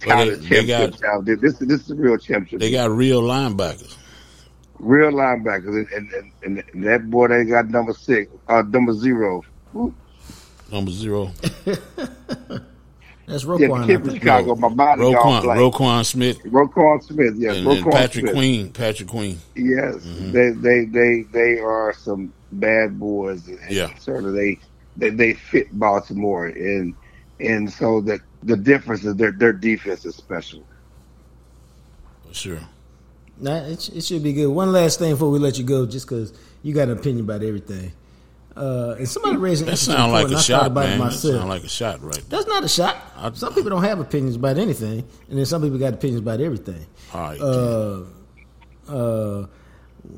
[0.00, 0.92] They- they got-.
[1.24, 2.60] This this is a real championship.
[2.60, 3.97] They got real linebackers.
[4.78, 9.42] Real linebackers, and, and, and, and that boy they got number six, uh, number zero.
[9.72, 9.94] Woo.
[10.70, 11.30] Number zero,
[13.26, 13.58] That's Yeah, Roquan.
[13.58, 14.14] the I kid from.
[14.14, 14.54] Chicago.
[14.54, 15.60] My mind is all Roquan, blank.
[15.74, 18.34] Roquan Smith, Roquan Smith, yes, and, Roquan and Patrick Smith.
[18.34, 18.70] Queen.
[18.72, 19.38] Patrick Queen.
[19.54, 20.32] Yes, Mhm.
[20.32, 23.46] they they they they are some bad boys.
[23.48, 23.90] And Yeah.
[23.98, 24.58] certainly
[24.96, 26.94] they, they they fit Baltimore, and
[27.40, 30.64] and so that the difference is their their defense is special.
[32.32, 32.60] Sure.
[33.40, 34.48] Nah, it, it should be good.
[34.48, 36.32] One last thing before we let you go, just because
[36.62, 37.92] you got an opinion about everything.
[38.56, 40.88] Uh, and somebody raised an That interesting sounds like and a I shot, about it
[40.88, 40.98] man.
[40.98, 41.34] That myself.
[41.34, 42.22] sounds like a shot right there.
[42.28, 42.96] That's not a shot.
[43.16, 46.40] I- Some people don't have opinions about anything, and then some people got opinions about
[46.40, 46.84] everything.
[47.14, 47.40] All right.
[47.40, 48.02] Uh,
[48.88, 49.46] uh,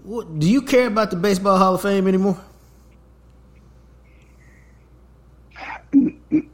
[0.04, 2.38] what, do you care about the Baseball Hall of Fame anymore?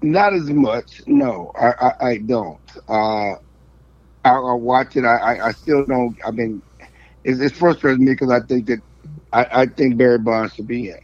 [0.02, 1.02] Not as much.
[1.06, 1.66] No, I
[2.00, 2.58] I, I don't.
[4.26, 5.04] I, I watch it.
[5.04, 6.16] I, I I still don't.
[6.26, 6.62] I mean,
[7.24, 8.80] it's, it's frustrating me because I think that
[9.32, 10.98] I, I think Barry Bonds should be in.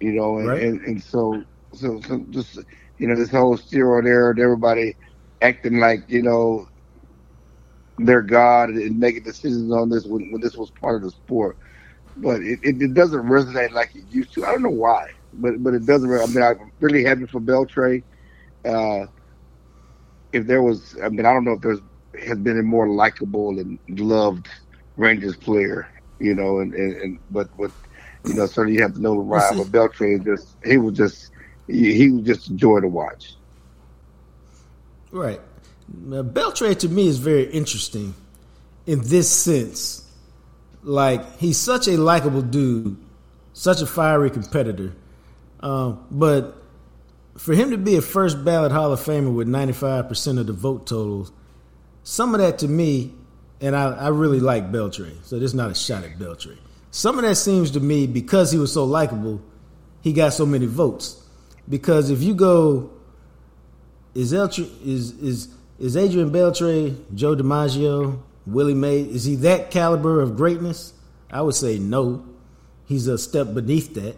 [0.00, 0.58] You know, and, Right.
[0.58, 2.58] and, and so so so just
[2.98, 4.96] you know this whole steroid era, and everybody
[5.42, 6.66] acting like you know
[7.98, 11.56] they're God and making decisions on this when, when this was part of the sport.
[12.16, 14.44] But it, it, it doesn't resonate like it used to.
[14.44, 16.10] I don't know why, but but it doesn't.
[16.10, 18.04] I mean, I'm really happy for Beltre.
[18.64, 19.06] Uh,
[20.32, 21.80] if there was, I mean, I don't know if there's
[22.26, 24.48] has been a more likable and loved
[24.96, 27.70] Rangers player, you know, and, and, and but but
[28.26, 29.58] you know, certainly you have to know the rhyme.
[29.58, 31.30] But Beltre is just he was just
[31.66, 33.36] he, was just a joy to watch.
[35.12, 35.40] Right.
[35.92, 38.14] Now, to me is very interesting
[38.86, 40.06] in this sense.
[40.82, 42.96] Like he's such a likable dude,
[43.52, 44.92] such a fiery competitor,
[45.60, 46.59] um, but
[47.40, 50.46] for him to be a first ballot Hall of Famer with ninety five percent of
[50.46, 51.32] the vote totals,
[52.02, 53.14] some of that to me,
[53.62, 56.58] and I, I really like Beltre, so this is not a shot at Beltre.
[56.90, 59.40] some of that seems to me because he was so likable,
[60.02, 61.16] he got so many votes.
[61.66, 62.90] Because if you go,
[64.14, 70.20] is Eltry, is is is Adrian Beltre, Joe DiMaggio, Willie May, is he that caliber
[70.20, 70.92] of greatness?
[71.30, 72.26] I would say no.
[72.84, 74.16] He's a step beneath that.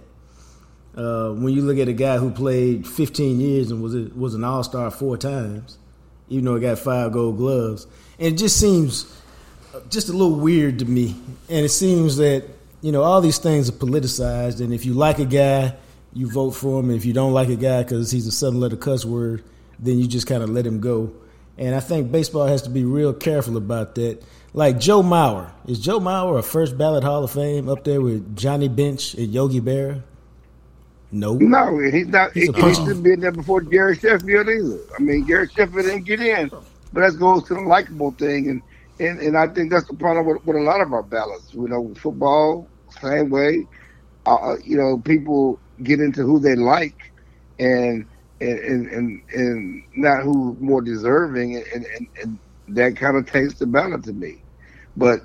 [0.96, 4.34] Uh, when you look at a guy who played 15 years and was a, was
[4.34, 5.78] an All Star four times,
[6.28, 7.86] even though he got five Gold Gloves,
[8.18, 9.20] and it just seems
[9.88, 11.16] just a little weird to me.
[11.48, 12.44] And it seems that
[12.82, 15.74] you know all these things are politicized, and if you like a guy,
[16.12, 18.60] you vote for him, and if you don't like a guy because he's a sudden
[18.60, 19.42] letter cuss word,
[19.78, 21.12] then you just kind of let him go.
[21.56, 24.22] And I think baseball has to be real careful about that.
[24.54, 25.50] Like Joe Mauer.
[25.66, 29.32] Is Joe Mauer a first ballot Hall of Fame up there with Johnny Bench and
[29.32, 30.02] Yogi Berra?
[31.12, 31.34] No.
[31.34, 32.32] No, he's not.
[32.32, 34.80] He's he, he shouldn't be in there before Gary Sheffield either.
[34.98, 38.62] I mean, Gary Sheffield didn't get in, but that goes to the likable thing, and
[38.98, 41.52] and, and I think that's the problem with, with a lot of our ballots.
[41.52, 42.66] You know, football,
[43.00, 43.66] same way.
[44.24, 47.12] Uh, you know, people get into who they like,
[47.58, 48.06] and
[48.40, 52.38] and and and, and not who's more deserving, and and, and
[52.68, 54.42] that kind of takes the ballot to me.
[54.96, 55.20] But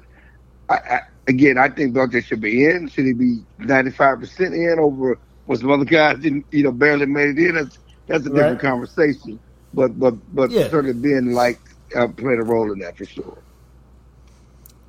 [0.70, 2.90] I, I, again, I think Beltre should be in.
[2.90, 5.18] Should he be ninety five percent in over
[5.48, 7.56] what some other guys didn't, you know, barely made it in?
[7.56, 7.78] That's
[8.08, 8.70] that's a different Right.
[8.72, 9.40] conversation.
[9.74, 10.70] But but but Yeah.
[10.70, 11.60] certainly being like
[11.96, 13.38] uh, played a role in that for sure.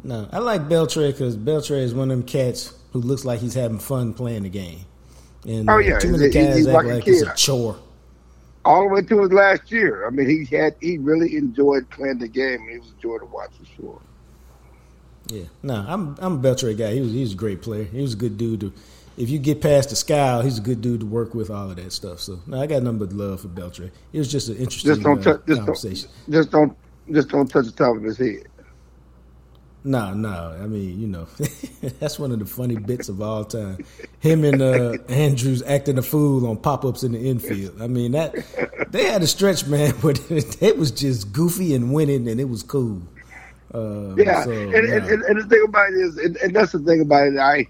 [0.05, 3.55] No, I like Beltre because Beltre is one of them cats who looks like he's
[3.55, 4.81] having fun playing the game.
[5.47, 7.33] And Oh, uh, yeah, too many he- he- guys act like a like it's a
[7.35, 7.77] chore.
[8.65, 10.07] All the way to his last year.
[10.07, 12.61] I mean, he had he really enjoyed playing the game.
[12.71, 14.01] He was a joy to watch for sure.
[15.29, 16.93] Yeah, no, I'm I'm a Beltre guy.
[16.95, 17.85] He was he was a great player.
[17.85, 18.61] He was a good dude.
[18.61, 18.73] To,
[19.19, 21.51] if you get past the scowl, he's a good dude to work with.
[21.51, 22.21] All of that stuff.
[22.21, 23.91] So no, I got nothing but love for Beltre.
[24.12, 25.47] It was just an interesting Just don't uh, touch.
[25.47, 26.11] Just conversation.
[26.27, 26.33] don't.
[26.33, 26.77] Just don't.
[27.11, 28.47] Just don't touch the top of his head.
[29.85, 30.57] No, no.
[30.61, 31.27] I mean, you know,
[32.01, 33.79] that's one of the funny bits of all time.
[34.21, 37.81] Him and uh, Andrus acting a fool on pop ups in the infield.
[37.81, 38.35] I mean, that
[38.91, 42.62] they had a stretch, man, but it was just goofy and winning, and it was
[42.62, 43.03] cool.
[43.73, 44.79] Uh, Yeah, so, and, nah.
[44.97, 47.39] and, and, and the thing about it is, and, and that's the thing about it.
[47.39, 47.66] I,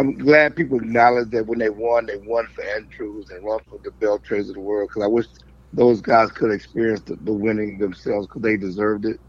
[0.00, 3.78] I'm glad people acknowledge that when they won, they won for Andrus and won for
[3.84, 4.88] the Beltres of the world.
[4.88, 5.26] Because I wish
[5.74, 9.20] those guys could experience the, the winning themselves because they deserved it,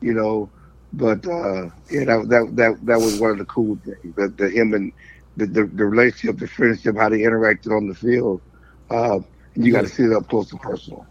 [0.00, 0.50] you know.
[0.94, 4.52] But uh, yeah, that, that that that was one of the cool things that, that
[4.52, 4.92] him and
[5.36, 8.40] the, the the relationship, the friendship, how they interacted on the field.
[8.88, 9.20] Uh,
[9.54, 11.06] you got to see it up close and personal.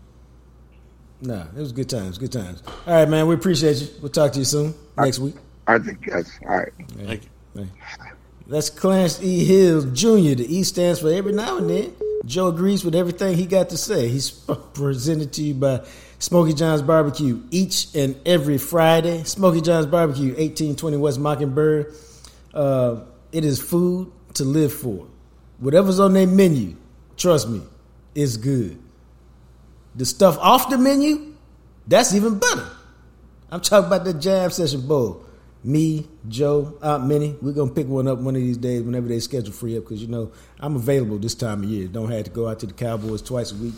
[1.22, 2.64] Nah, it was good times, good times.
[2.88, 3.90] All right, man, we appreciate you.
[4.02, 5.36] We'll talk to you soon next week.
[5.68, 6.74] I think that's all right.
[7.06, 7.30] Thank you.
[8.46, 9.46] That's Clarence E.
[9.46, 10.36] Hill Jr.
[10.36, 11.94] The E stands for every now and then.
[12.26, 14.08] Joe agrees with everything he got to say.
[14.08, 14.32] He's
[14.74, 15.86] presented to you by
[16.20, 19.24] Smokey John's Barbecue each and every Friday.
[19.24, 21.94] Smokey John's Barbecue, 1820 West Mockingbird.
[22.54, 25.08] Uh, it is food to live for.
[25.60, 26.76] Whatever's on their menu,
[27.18, 27.62] trust me,
[28.16, 28.78] it's good.
[29.96, 31.36] The stuff off the menu,
[31.88, 32.68] that's even better.
[33.52, 35.26] I'm talking about the jam session bowl.
[35.66, 39.20] Me, Joe, Aunt Minnie, we're gonna pick one up one of these days whenever they
[39.20, 41.88] schedule free up because you know I'm available this time of year.
[41.88, 43.74] Don't have to go out to the Cowboys twice a week,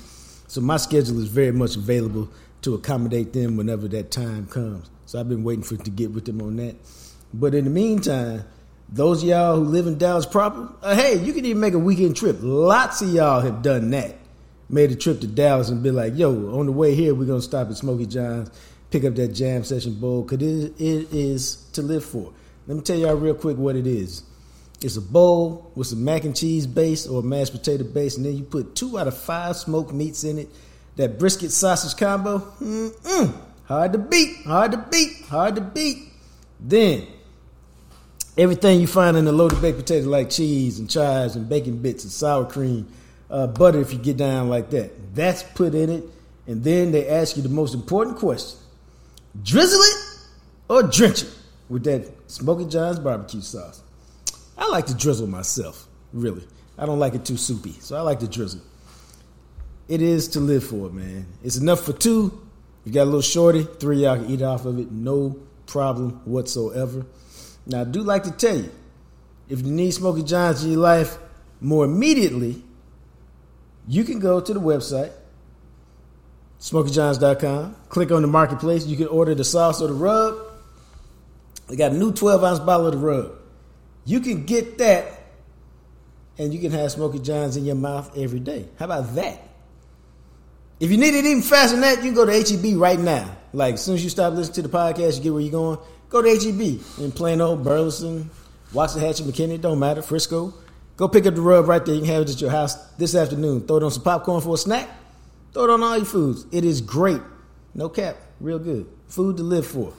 [0.48, 2.28] so my schedule is very much available
[2.64, 4.90] to accommodate them whenever that time comes.
[5.06, 6.76] So I've been waiting for to get with them on that.
[7.32, 8.46] But in the meantime,
[8.90, 11.80] those of y'all who live in Dallas proper, uh, hey, you can even make a
[11.80, 12.38] weekend trip.
[12.42, 14.16] Lots of y'all have done that.
[14.70, 17.42] Made a trip to Dallas and been like, yo, on the way here, we're to
[17.42, 18.50] stop at Smokey John's,
[18.92, 22.34] pick up that jam session bowl, because it, it is to live for.
[22.68, 24.24] Let me tell y'all real quick what it is.
[24.82, 28.36] It's a bowl with some mac and cheese base or mashed potato base, and then
[28.36, 30.50] you put two out of five smoked meats in it.
[30.98, 33.34] That brisket sausage combo, mm-mm,
[33.66, 35.98] hard to beat, hard to beat, hard to beat.
[36.60, 37.08] Then
[38.38, 42.04] everything you find in a loaded baked potato, like cheese and chives and bacon bits
[42.04, 42.88] and sour cream,
[43.30, 45.16] uh, butter if you get down like that.
[45.16, 46.04] That's put in it,
[46.48, 48.60] and then they ask you the most important question:
[49.44, 49.98] drizzle it
[50.70, 51.34] or drench it
[51.70, 53.82] with that Smokey John's barbecue sauce.
[54.58, 56.46] I like to drizzle myself, really.
[56.78, 58.62] I don't like it too soupy, so I like to drizzle.
[59.88, 61.28] It is to live for, man.
[61.44, 62.42] It's enough for two.
[62.86, 67.06] You got a little shorty, three y'all can eat off of it, no problem whatsoever.
[67.66, 68.70] Now, I do like to tell you,
[69.50, 71.18] if you need Smokey John's in your life
[71.62, 72.64] more immediately,
[73.88, 75.12] you can go to the website,
[76.60, 78.86] smokeyjohns.com, click on the marketplace.
[78.86, 80.38] You can order the sauce or the rub.
[81.68, 83.32] They got a new 12 ounce bottle of the rub.
[84.06, 85.06] You can get that,
[86.38, 88.68] and you can have Smokey John's in your mouth every day.
[88.78, 89.41] How about that?
[90.80, 93.36] If you need it even faster than that, you can go to HEB right now.
[93.53, 95.80] Like as soon as you stop listening to the podcast, you get where you're going.
[96.10, 98.30] Go to HEB in Plano, Burleson,
[98.74, 100.53] Waxahachie, McKinney, don't matter, Frisco.
[100.97, 101.95] Go pick up the rub right there.
[101.95, 103.68] You can have it at your house this afternoon.
[103.68, 104.89] Throw it on some popcorn for a snack.
[105.56, 106.45] Throw it on all your foods.
[106.51, 107.22] It is great.
[107.74, 108.18] No cap.
[108.41, 108.88] Real good.
[109.08, 109.93] Food to live for.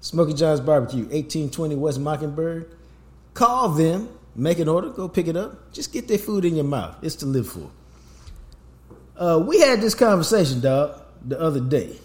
[0.00, 2.74] Smokey John's Barbecue, 1820 West Mockingbird.
[3.32, 4.08] Call them.
[4.34, 4.90] Make an order.
[4.90, 5.72] Go pick it up.
[5.72, 6.96] Just get their food in your mouth.
[7.00, 7.70] It's to live for.
[9.16, 11.96] Uh, we had this conversation, dog, the other day.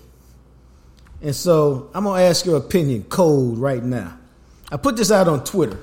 [1.20, 4.20] And so I'm going to ask your opinion cold right now.
[4.72, 5.80] I put this out on Twitter.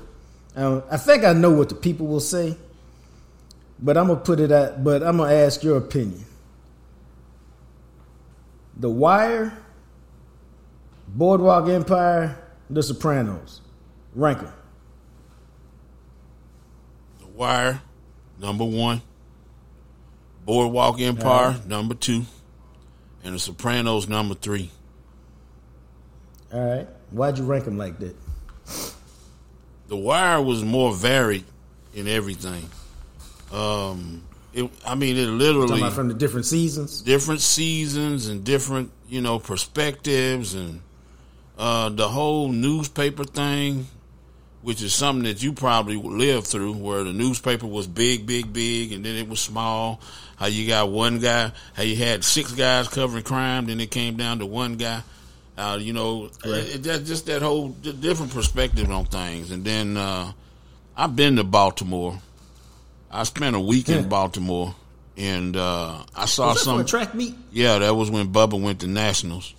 [0.54, 2.56] Um, I think I know what the people will say,
[3.80, 4.84] but I'm gonna put it at.
[4.84, 6.24] But I'm gonna ask your opinion.
[8.80, 9.52] The Wire,
[11.06, 12.38] Boardwalk Empire,
[12.70, 13.60] The Sopranos.
[14.14, 14.52] Rank them.
[17.18, 17.82] The Wire,
[18.40, 19.02] number one.
[20.46, 22.24] Boardwalk Empire, number two.
[23.22, 24.70] And The Sopranos, number three.
[26.50, 26.88] All right.
[27.10, 28.16] Why'd you rank them like that?
[29.88, 31.44] The Wire was more varied
[31.92, 32.70] in everything.
[33.52, 34.22] Um,
[34.52, 37.02] it, I mean, it literally from the different seasons.
[37.02, 40.80] different seasons and different, you know, perspectives and
[41.58, 43.86] uh, the whole newspaper thing,
[44.62, 48.92] which is something that you probably lived through, where the newspaper was big, big, big,
[48.92, 50.00] and then it was small.
[50.36, 54.16] How you got one guy, how you had six guys covering crime, then it came
[54.16, 55.02] down to one guy.
[55.58, 59.50] Uh, you know, it, it, just that whole different perspective on things.
[59.50, 60.32] And then uh,
[60.96, 62.18] I've been to Baltimore.
[63.10, 64.74] I spent a week in Baltimore,
[65.16, 67.34] and uh, I saw some track meet?
[67.50, 69.54] yeah, that was when Bubba went to nationals,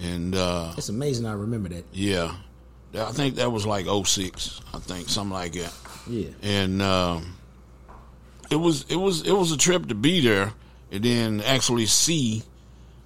[0.00, 1.26] and uh, It's amazing.
[1.26, 1.84] I remember that.
[1.92, 2.34] yeah,
[2.94, 5.72] I think that was like 06, I think something like that.
[6.08, 6.28] Yeah.
[6.42, 7.36] And um,
[8.50, 10.52] it was it was it was a trip to be there
[10.92, 12.42] and then actually see,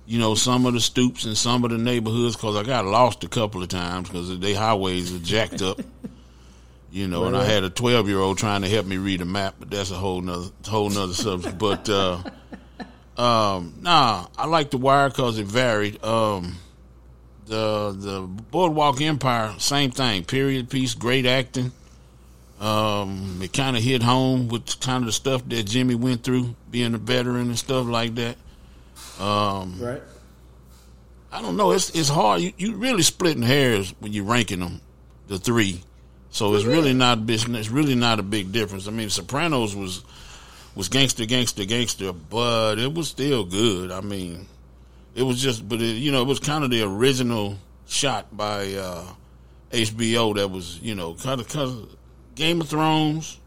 [0.07, 3.25] you know, some of the stoops and some of the neighborhoods because I got lost
[3.25, 5.81] a couple of times because the highways are jacked up.
[6.91, 9.27] You know, and I had a twelve year old trying to help me read a
[9.27, 11.59] map, but that's a whole nother whole nother subject.
[11.59, 12.23] But uh,
[13.21, 16.03] um, nah, I like the wire because it varied.
[16.03, 16.57] Um,
[17.47, 20.25] the the Boardwalk Empire, same thing.
[20.25, 21.73] Period piece, great acting.
[22.61, 26.57] Um, it kind of hit home with kind of the stuff that Jimmy went through,
[26.71, 28.37] being a veteran and stuff like that.
[29.21, 30.03] Um, Right.
[31.31, 31.73] I don't know.
[31.73, 32.41] It's it's hard.
[32.41, 34.81] You you really splitting hairs when you're ranking them,
[35.27, 35.83] the three.
[36.31, 38.87] So it's really not big- it's really not a big difference.
[38.87, 40.03] I mean, Sopranos was
[40.75, 43.91] was gangster, gangster, gangster, but it was still good.
[43.91, 44.47] I mean,
[45.17, 47.59] it was just, but it, you know, it was kind of the original
[47.89, 49.03] shot by uh,
[49.73, 51.97] HBO that was, you know, kind of, kind of
[52.37, 53.39] Game of Thrones,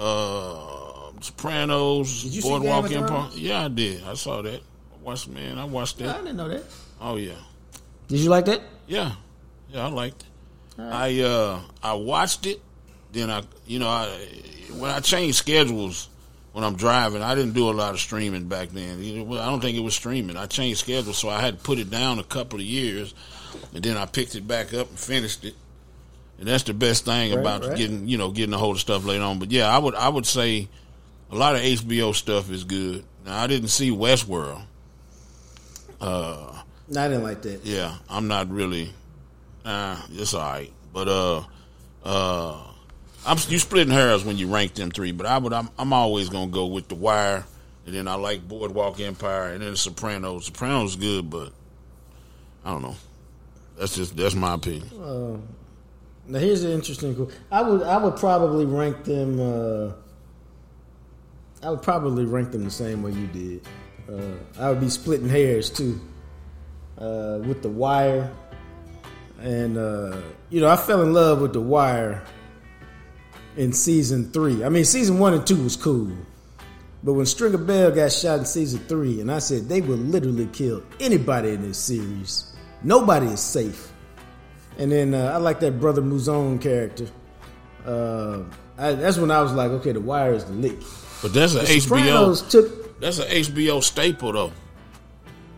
[0.00, 3.30] uh, Sopranos, Did you see Boardwalk Game of Empire.
[3.34, 4.02] Yeah, I did.
[4.04, 4.60] I saw that.
[4.60, 6.16] I watched, man, I watched that.
[6.16, 6.62] I didn't know that.
[7.00, 7.32] Oh yeah.
[8.08, 8.62] Did you like that?
[8.86, 9.12] Yeah,
[9.70, 10.28] yeah, I liked it.
[10.78, 12.60] I uh I watched it.
[13.12, 14.06] Then I, you know, I
[14.76, 16.08] when I changed schedules
[16.52, 19.02] when I'm driving, I didn't do a lot of streaming back then.
[19.02, 20.36] You I don't think it was streaming.
[20.36, 23.14] I changed schedules, so I had to put it down a couple of years,
[23.74, 25.54] and then I picked it back up and finished it.
[26.38, 27.76] And that's the best thing Right, about right.
[27.76, 29.38] getting, you know, getting a hold of stuff later on.
[29.38, 30.68] But yeah, I would, I would say
[31.30, 33.04] a lot of HBO stuff is good.
[33.24, 34.62] Now I didn't see Westworld.
[36.00, 37.64] No, I didn't like that.
[37.64, 38.92] Yeah, I'm not really.
[39.64, 41.44] Uh, it's all right, but uh,
[42.04, 42.66] uh,
[43.24, 45.12] I'm you splitting hairs when you rank them three.
[45.12, 47.44] But I would, I'm, I'm always gonna go with The Wire,
[47.86, 50.46] and then I like Boardwalk Empire, and then The Sopranos.
[50.46, 51.52] Sopranos good, but
[52.64, 52.96] I don't know.
[53.78, 55.46] That's just that's my opinion.
[56.26, 57.30] Now here's an interesting.
[57.50, 59.40] I would I would probably rank them.
[59.40, 59.92] Uh,
[61.62, 63.66] I would probably rank them the same way you did.
[64.08, 66.00] Uh, I would be splitting hairs too
[66.98, 68.30] uh, with the Wire,
[69.42, 70.16] and uh,
[70.50, 72.22] you know I fell in love with the Wire
[73.56, 74.64] in season three.
[74.64, 76.12] I mean, season one and two was cool,
[77.02, 80.46] but when Stringer Bell got shot in season three, and I said they will literally
[80.52, 82.54] kill anybody in this series.
[82.82, 83.92] Nobody is safe.
[84.78, 87.06] And then uh, I like that brother Mouzone character.
[87.84, 88.40] Uh,
[88.78, 90.78] I, that's when I was like, okay, The Wire is the lick.
[91.20, 92.50] But that's an Sopranos HBO.
[92.50, 93.00] took.
[93.00, 94.52] That's an HBO staple though.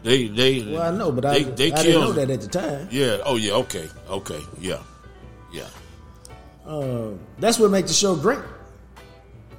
[0.05, 2.46] They they Well, I know, but I, they, they I didn't know that at the
[2.46, 2.88] time.
[2.90, 3.18] Yeah.
[3.24, 3.55] Oh yeah.
[3.55, 3.88] Okay.
[4.09, 4.40] Okay.
[4.61, 4.82] Yeah.
[5.50, 5.66] Yeah.
[6.66, 8.38] Uh, that's what makes the show great.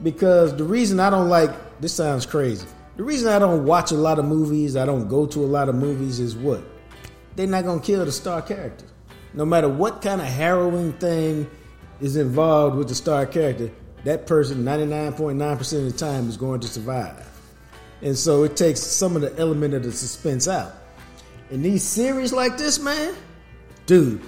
[0.03, 2.67] Because the reason I don't like this sounds crazy.
[2.95, 5.67] The reason I don't watch a lot of movies, I don't go to a lot
[5.67, 6.61] of movies, is what
[7.35, 8.85] they're not gonna kill the star character.
[9.33, 11.49] No matter what kind of harrowing thing
[12.01, 13.71] is involved with the star character,
[14.03, 17.34] that person 99.9% of the time is going to survive.
[18.05, 20.73] And so it takes some of the element of the suspense out.
[21.49, 23.15] In these series like this, man,
[23.87, 24.21] dude,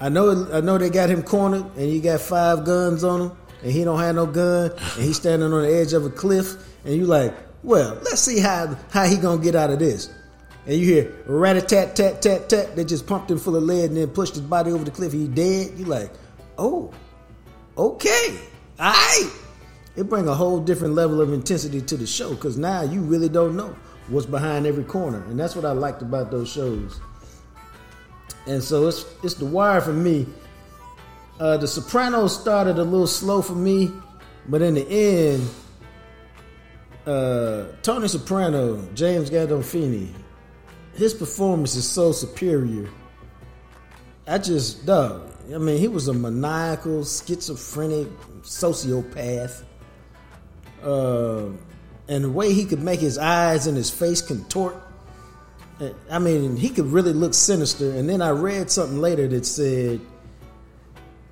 [0.00, 3.32] I know I know they got him cornered, and you got five guns on him,
[3.62, 6.54] and he don't have no gun, and he's standing on the edge of a cliff,
[6.86, 10.10] and you like, well, let's see how how he gonna get out of this.
[10.66, 12.76] And you hear rat a tat tat tat tat.
[12.76, 15.12] They just pumped him full of lead and then pushed his body over the cliff.
[15.12, 15.78] He dead.
[15.78, 16.12] You like,
[16.56, 16.94] oh,
[17.76, 18.38] okay,
[18.80, 19.43] all right.
[19.96, 23.28] It bring a whole different level of intensity to the show because now you really
[23.28, 23.76] don't know
[24.08, 27.00] what's behind every corner, and that's what I liked about those shows.
[28.46, 30.26] And so it's it's The Wire for me.
[31.38, 33.90] Uh, the Sopranos started a little slow for me,
[34.48, 35.48] but in the end,
[37.06, 40.12] uh, Tony Soprano, James Gandolfini,
[40.94, 42.88] his performance is so superior.
[44.26, 45.30] I just, dog.
[45.52, 48.08] I mean, he was a maniacal, schizophrenic
[48.42, 49.64] sociopath.
[50.84, 51.46] Uh,
[52.08, 54.76] and the way he could make his eyes and his face contort.
[56.10, 57.90] I mean, he could really look sinister.
[57.92, 60.00] And then I read something later that said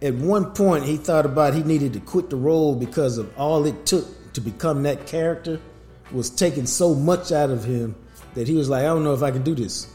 [0.00, 3.64] at one point he thought about he needed to quit the role because of all
[3.66, 5.60] it took to become that character
[6.10, 7.94] was taking so much out of him
[8.34, 9.86] that he was like, I don't know if I can do this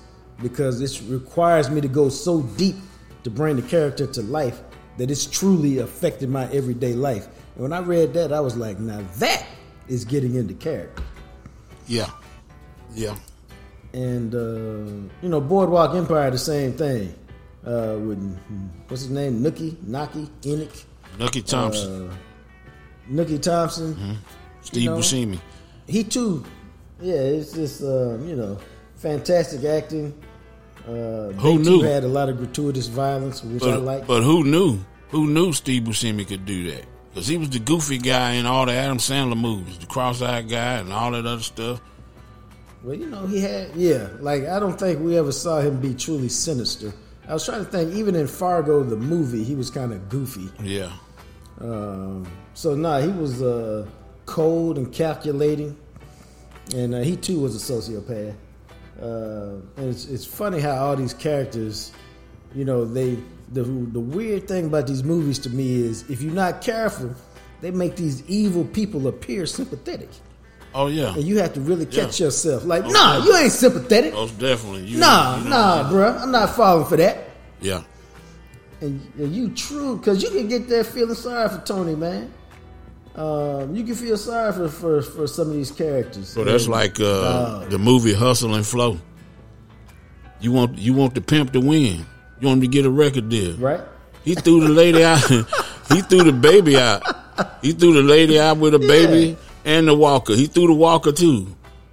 [0.41, 2.76] because this requires me to go so deep
[3.24, 4.62] to bring the character to life
[4.97, 7.28] that it's truly affected my everyday life.
[7.58, 9.45] And when I read that, I was like, now that
[9.88, 11.01] is getting into character.
[11.88, 12.10] Yeah,
[12.93, 13.16] yeah.
[13.93, 17.14] And uh, you know, Boardwalk Empire, the same thing.
[17.66, 18.39] Uh, with
[18.88, 20.72] what's his name, Nookie, Naki, Enoch,
[21.20, 22.14] Nucky Thompson, uh,
[23.12, 24.14] Nookie Thompson, Mm-hmm.
[24.62, 25.39] Steve you know, Buscemi.
[25.88, 26.45] he too.
[27.01, 28.58] Yeah, it's just um, you know,
[28.95, 30.14] fantastic acting.
[30.88, 31.82] Uh, Who knew?
[31.82, 34.08] had a lot of gratuitous violence, which I like.
[34.08, 34.80] but who knew?
[35.10, 36.86] Who knew Steve Buscemi could do that?
[37.18, 40.76] Because he was the goofy guy in all the Adam Sandler movies, the cross-eyed guy,
[40.76, 41.82] and all that other stuff.
[42.84, 44.09] Well, you know, he had yeah.
[44.20, 46.93] Like I don't think we ever saw him be truly sinister.
[47.28, 50.47] I was trying to think, even in Fargo, the movie, he was kind of goofy.
[50.61, 50.91] Yeah,
[51.59, 53.88] Um, so nah, he was uh,
[54.28, 55.76] cold and calculating,
[56.76, 58.36] and uh, he too was a sociopath.
[59.01, 61.93] Uh, and it's, it's funny how all these characters,
[62.53, 63.18] you know, they
[63.54, 67.14] the the weird thing about these movies to me is if you're not careful,
[67.62, 70.10] they make these evil people appear sympathetic,
[70.76, 72.26] Oh yeah, and you have to really catch Yeah.
[72.28, 72.66] yourself.
[72.66, 74.14] Like, Oh, nah, you ain't sympathetic.
[74.14, 74.86] most definitely.
[74.86, 77.30] You, Nah, you nah, bruh, I'm not falling for that.
[77.62, 77.82] Yeah,
[78.82, 82.32] And, and you true, because you can get that feeling sorry for Tony, man.
[83.16, 86.30] Um, you can feel sorry for, for, for some of these characters.
[86.30, 89.00] so that's like uh, uh, the movie Hustle and Flow.
[90.39, 92.06] You want you want the pimp to win.
[92.39, 93.55] You want him to get a record deal.
[93.57, 93.81] right?
[94.23, 95.19] He threw the lady out.
[95.89, 97.01] he threw the baby out.
[97.61, 100.33] He threw the lady out with a baby and the walker.
[100.35, 101.47] He threw the walker too.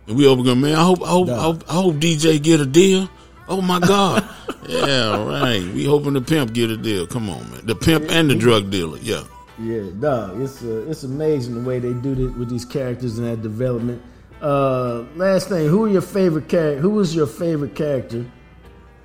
[0.07, 0.75] And we over going, man.
[0.75, 3.09] I hope, I hope, I hope, I hope DJ get a deal.
[3.49, 4.29] Oh my God.
[4.69, 5.63] yeah, right.
[5.75, 7.07] We hoping the pimp get a deal.
[7.07, 7.67] Come on, man.
[7.67, 8.99] The pimp and the drug dealer.
[8.99, 9.25] Yeah.
[9.59, 10.41] Yeah, dog.
[10.41, 14.03] It's uh, it's amazing the way they do this with these characters and that development.
[14.43, 16.81] Uh, last thing, who are your favorite character?
[16.81, 18.27] Who was your favorite character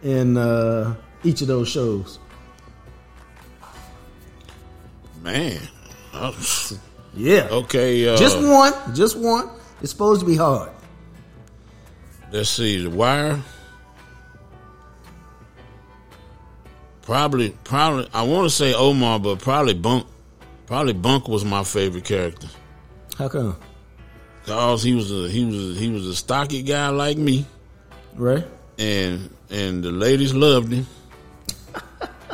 [0.02, 2.20] in uh, each of those shows?
[5.22, 5.60] Man.
[6.14, 6.32] Uh,
[7.16, 8.08] Yeah, Okay.
[8.08, 9.50] Uh, just one, just one.
[9.82, 10.72] It's supposed to be hard.
[12.32, 12.84] Let's see.
[12.84, 13.42] The Wire.
[17.02, 18.08] Probably, probably.
[18.14, 20.06] I want to say Omar, but probably Bunk.
[20.68, 22.48] Probably Bunk was my favorite character.
[23.18, 23.58] How come?
[24.46, 27.46] Cause he was a he was a, he was a stocky guy like me,
[28.16, 28.46] Right?
[28.78, 30.88] and and the ladies loved him,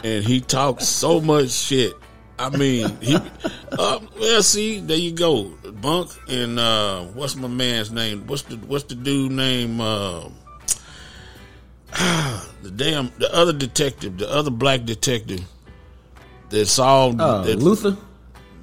[0.06, 1.94] and he talks so much shit.
[2.38, 3.16] I mean, he.
[3.78, 5.52] Uh, well, see, there you go,
[5.82, 8.28] Bunk, and uh, what's my man's name?
[8.28, 9.82] What's the what's the dude name?
[9.82, 10.30] Uh,
[12.62, 15.42] the damn the other detective, the other black detective
[16.50, 17.98] that solved Uh, that, Luther,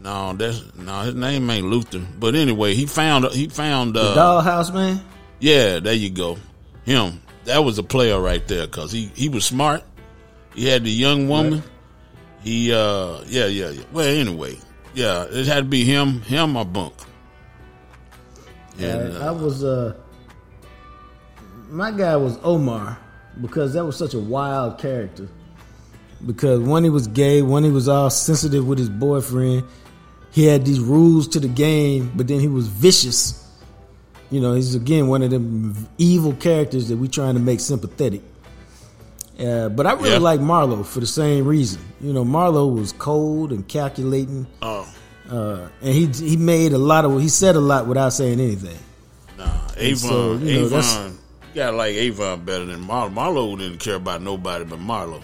[0.02, 1.00] No, that's no.
[1.02, 2.00] His name ain't Luther.
[2.18, 5.00] But anyway, he found he found uh, Dollhouse Man.
[5.40, 6.38] yeah, there you go.
[6.84, 7.20] Him.
[7.44, 9.82] That was a player right there because he, he was smart.
[10.54, 11.62] He had the young woman.
[12.42, 13.82] He uh yeah yeah yeah.
[13.92, 14.58] Well anyway
[14.94, 16.94] yeah it had to be him him or Bunk.
[18.78, 19.94] And, I, I uh, was uh
[21.70, 22.98] my guy was Omar
[23.40, 25.28] because that was such a wild character.
[26.24, 29.64] Because when he was gay, when he was all sensitive with his boyfriend,
[30.30, 33.38] he had these rules to the game, but then he was vicious.
[34.30, 38.22] You know, he's again one of them evil characters that we're trying to make sympathetic.
[39.40, 40.18] Uh, but I really Yeah.
[40.18, 41.80] like Marlo for the same reason.
[42.00, 44.86] You know, Marlo was cold and calculating, oh
[45.30, 48.78] uh, and he he made a lot of he said a lot without saying anything.
[49.38, 51.18] nah Avon so, you know, Avon
[51.54, 53.12] you gotta like Avon better than Marlo.
[53.12, 55.22] Marlo didn't care about nobody but Marlo.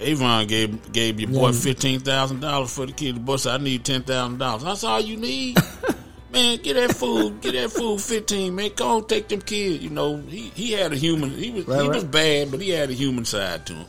[0.00, 1.52] Avon gave gave your boy Yeah.
[1.52, 3.16] fifteen thousand dollars for the kid.
[3.16, 5.56] The boy said, "I need ten thousand dollars." That's all you need,
[6.32, 6.58] man.
[6.58, 8.70] Get that food, get that food fifteen, man.
[8.76, 9.82] Go on, take them kids.
[9.82, 11.30] You know, he he had a human.
[11.30, 11.94] He was Right, he right.
[11.94, 13.86] was bad, but he had a human side to him.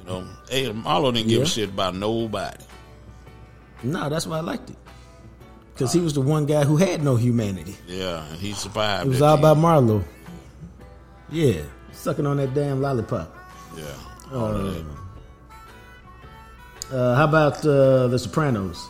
[0.00, 1.44] You know, hey, Marlo didn't give Yeah.
[1.44, 2.64] a shit about nobody.
[3.82, 4.76] No, that's why I liked it.
[5.74, 7.76] Because he was the one guy who had no humanity.
[7.86, 9.06] Yeah, and he survived.
[9.06, 10.02] It was all about Marlo.
[11.30, 11.60] Yeah,
[11.92, 13.32] sucking on that damn lollipop.
[13.76, 13.84] Yeah,
[14.32, 14.84] that.
[16.90, 18.88] Uh, how about uh, The Sopranos?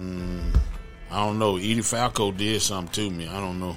[0.00, 1.56] I don't know.
[1.56, 3.28] Edie Falco did something to me.
[3.28, 3.76] I don't know.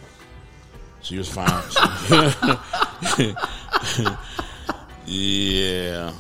[1.02, 1.64] She was fine.
[5.06, 6.12] yeah,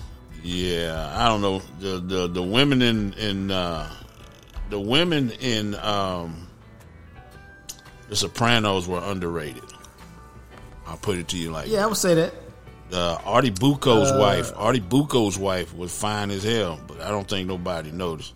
[0.43, 1.13] yeah.
[1.17, 1.59] I don't know.
[1.79, 3.89] The the, the women in in uh,
[4.69, 6.47] the women in um,
[8.09, 9.63] the Sopranos were underrated.
[10.85, 12.33] I'll put it to you like Yeah, I would say that.
[12.91, 14.51] uh, Artie Bucco's wife.
[14.55, 18.33] Artie Bucco's wife was fine as hell, but I don't think nobody noticed.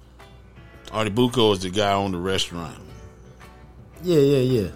[0.92, 2.78] Artie Bucco is the guy on the restaurant.
[4.04, 4.68] Yeah, yeah, yeah.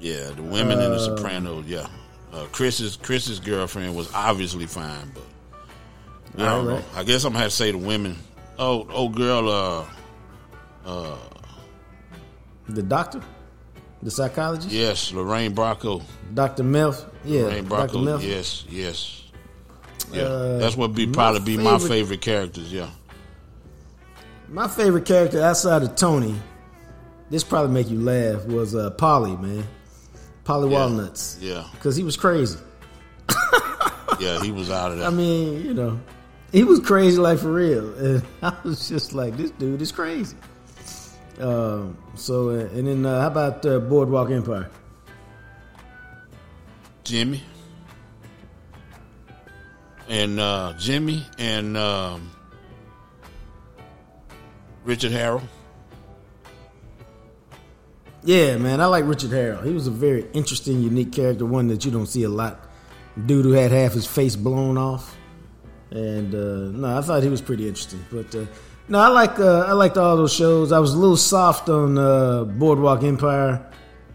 [0.00, 1.66] Yeah, the women in the Sopranos.
[1.66, 1.86] Yeah,
[2.32, 5.22] uh, Chris's Chris's girlfriend was obviously fine, but
[6.42, 6.84] I don't Right, know.
[6.96, 8.16] I guess I'm gonna have to say the women.
[8.58, 9.48] Oh, oh, girl.
[9.48, 9.84] Uh,
[10.88, 11.16] uh,
[12.68, 13.22] The doctor?
[14.02, 14.70] The psychologist?
[14.72, 16.02] yes, Lorraine Bracco.
[16.34, 16.64] Dr.
[16.64, 17.04] Melf?
[17.24, 18.22] Yeah, Lorraine Bracco.
[18.22, 19.22] Yes, yes.
[20.12, 22.72] Yeah, Uh, that's what be probably be my favorite- favorite characters.
[22.72, 22.88] Yeah.
[24.52, 26.34] My favorite character outside of Tony,
[27.30, 29.64] this probably make you laugh, was uh, Paulie, man.
[30.44, 30.78] Paulie Yeah.
[30.78, 31.38] Walnuts.
[31.40, 32.58] Yeah, Because he was crazy.
[34.20, 35.06] yeah, he was out of there.
[35.06, 35.98] I mean, you know,
[36.52, 37.94] he was crazy like for real.
[37.98, 40.36] And I was just like, this dude is crazy.
[41.40, 44.68] Um, so, uh, and then uh, how about uh, Boardwalk Empire?
[47.04, 47.42] Jimmy
[50.08, 52.30] and uh, Jimmy and um,
[54.84, 55.42] Richard Harrell.
[58.24, 59.64] Yeah, man, I like Richard Harrell.
[59.64, 62.68] He was a very interesting, unique character, one that you don't see a lot.
[63.26, 65.16] Dude who had half his face blown off,
[65.90, 68.02] and uh, no, I thought he was pretty interesting.
[68.10, 68.46] But uh,
[68.88, 70.72] no, I like uh, I liked all those shows.
[70.72, 73.70] I was a little soft on uh, Boardwalk Empire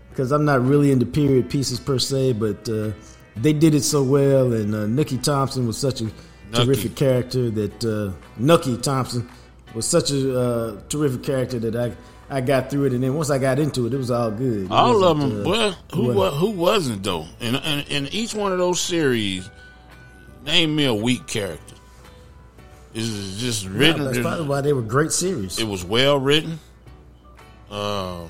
[0.09, 2.91] because I'm not really into period pieces per se, but uh,
[3.35, 6.65] they did it so well, and uh, Thompson was such a Nookie.
[6.65, 9.29] terrific character that uh, Nookie Thompson
[9.75, 11.95] was such a uh, terrific character that I
[12.29, 14.65] I got through it, and then once I got into it, it was all good.
[14.65, 15.41] It All of them.
[15.41, 17.25] uh, well, who what- who wasn't though?
[17.39, 19.49] In, in in each one of those series,
[20.45, 21.75] name me a weak character.
[22.93, 24.05] Is just written.
[24.05, 25.59] that's probably why they were great series.
[25.59, 26.59] it was well written.
[27.69, 28.29] Um,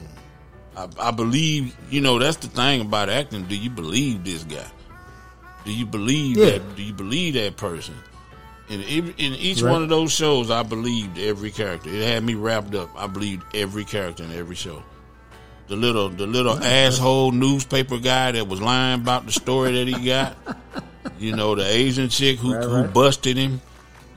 [0.76, 3.44] I, I believe you know that's the thing about acting.
[3.46, 4.66] Do you believe this guy?
[5.66, 6.46] Do you believe Yeah.
[6.52, 6.76] that?
[6.76, 7.96] Do you believe that person?
[8.70, 9.72] In in each Right.
[9.72, 11.90] one of those shows, I believed every character.
[11.90, 12.90] It had me wrapped up.
[12.98, 14.84] I believed every character in every show.
[15.68, 20.06] The little the little asshole newspaper guy that was lying about the story that he
[20.06, 20.36] got.
[21.18, 22.94] you know the Asian chick who Right, who right.
[22.94, 23.62] busted him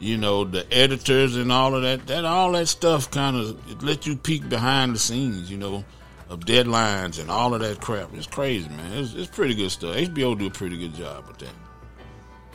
[0.01, 3.83] you know the editors and all of that that all that stuff kind of it
[3.83, 5.85] let you peek behind the scenes you know
[6.31, 9.95] of deadlines and all of that crap it's crazy man it's, it's pretty good stuff
[9.95, 11.55] hbo do a pretty good job with that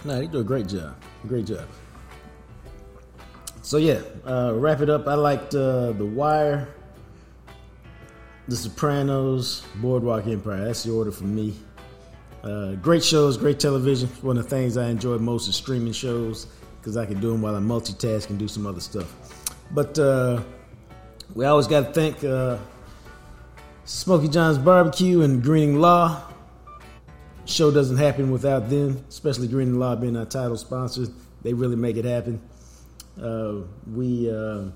[0.04, 0.96] No, they do a great job.
[1.28, 1.68] Great job.
[3.66, 5.08] So yeah, uh, wrap it up.
[5.08, 6.68] I liked uh, The Wire,
[8.48, 10.66] The Sopranos, Boardwalk Empire.
[10.66, 11.56] That's the order for me.
[12.44, 14.08] Uh, great shows, great television.
[14.22, 16.46] One of the things I enjoy most is streaming shows
[16.80, 19.12] because I can do them while I multitask and do some other stuff.
[19.72, 20.44] But uh,
[21.34, 22.60] we always got to thank uh,
[23.86, 26.22] Smokey John's Barbecue and Greening Law
[27.46, 31.08] show doesn't happen without them, especially Greening Law being our title sponsor.
[31.42, 32.40] They really make it happen.
[33.22, 33.62] Uh,
[33.92, 34.72] we, uh, oh,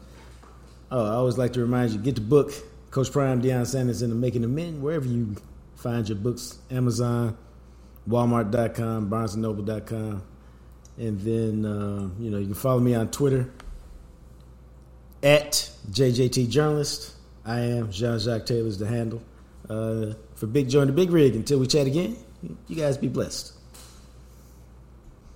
[0.92, 2.52] I always like to remind you get the book,
[2.92, 5.36] Coach Prime, Deion Sanders, and the Making of Men, wherever you
[5.76, 7.38] find your books Amazon,
[8.08, 10.24] Walmart.com, BarnesandNoble.com.
[10.98, 13.50] And then, uh, you know, you can follow me on Twitter
[15.24, 17.14] at JJT Journalist.
[17.46, 19.22] I am Jean Jacques Taylor's the handle.
[19.70, 22.18] Uh, for Big Join the Big Rig, until we chat again,
[22.68, 23.54] you guys be blessed.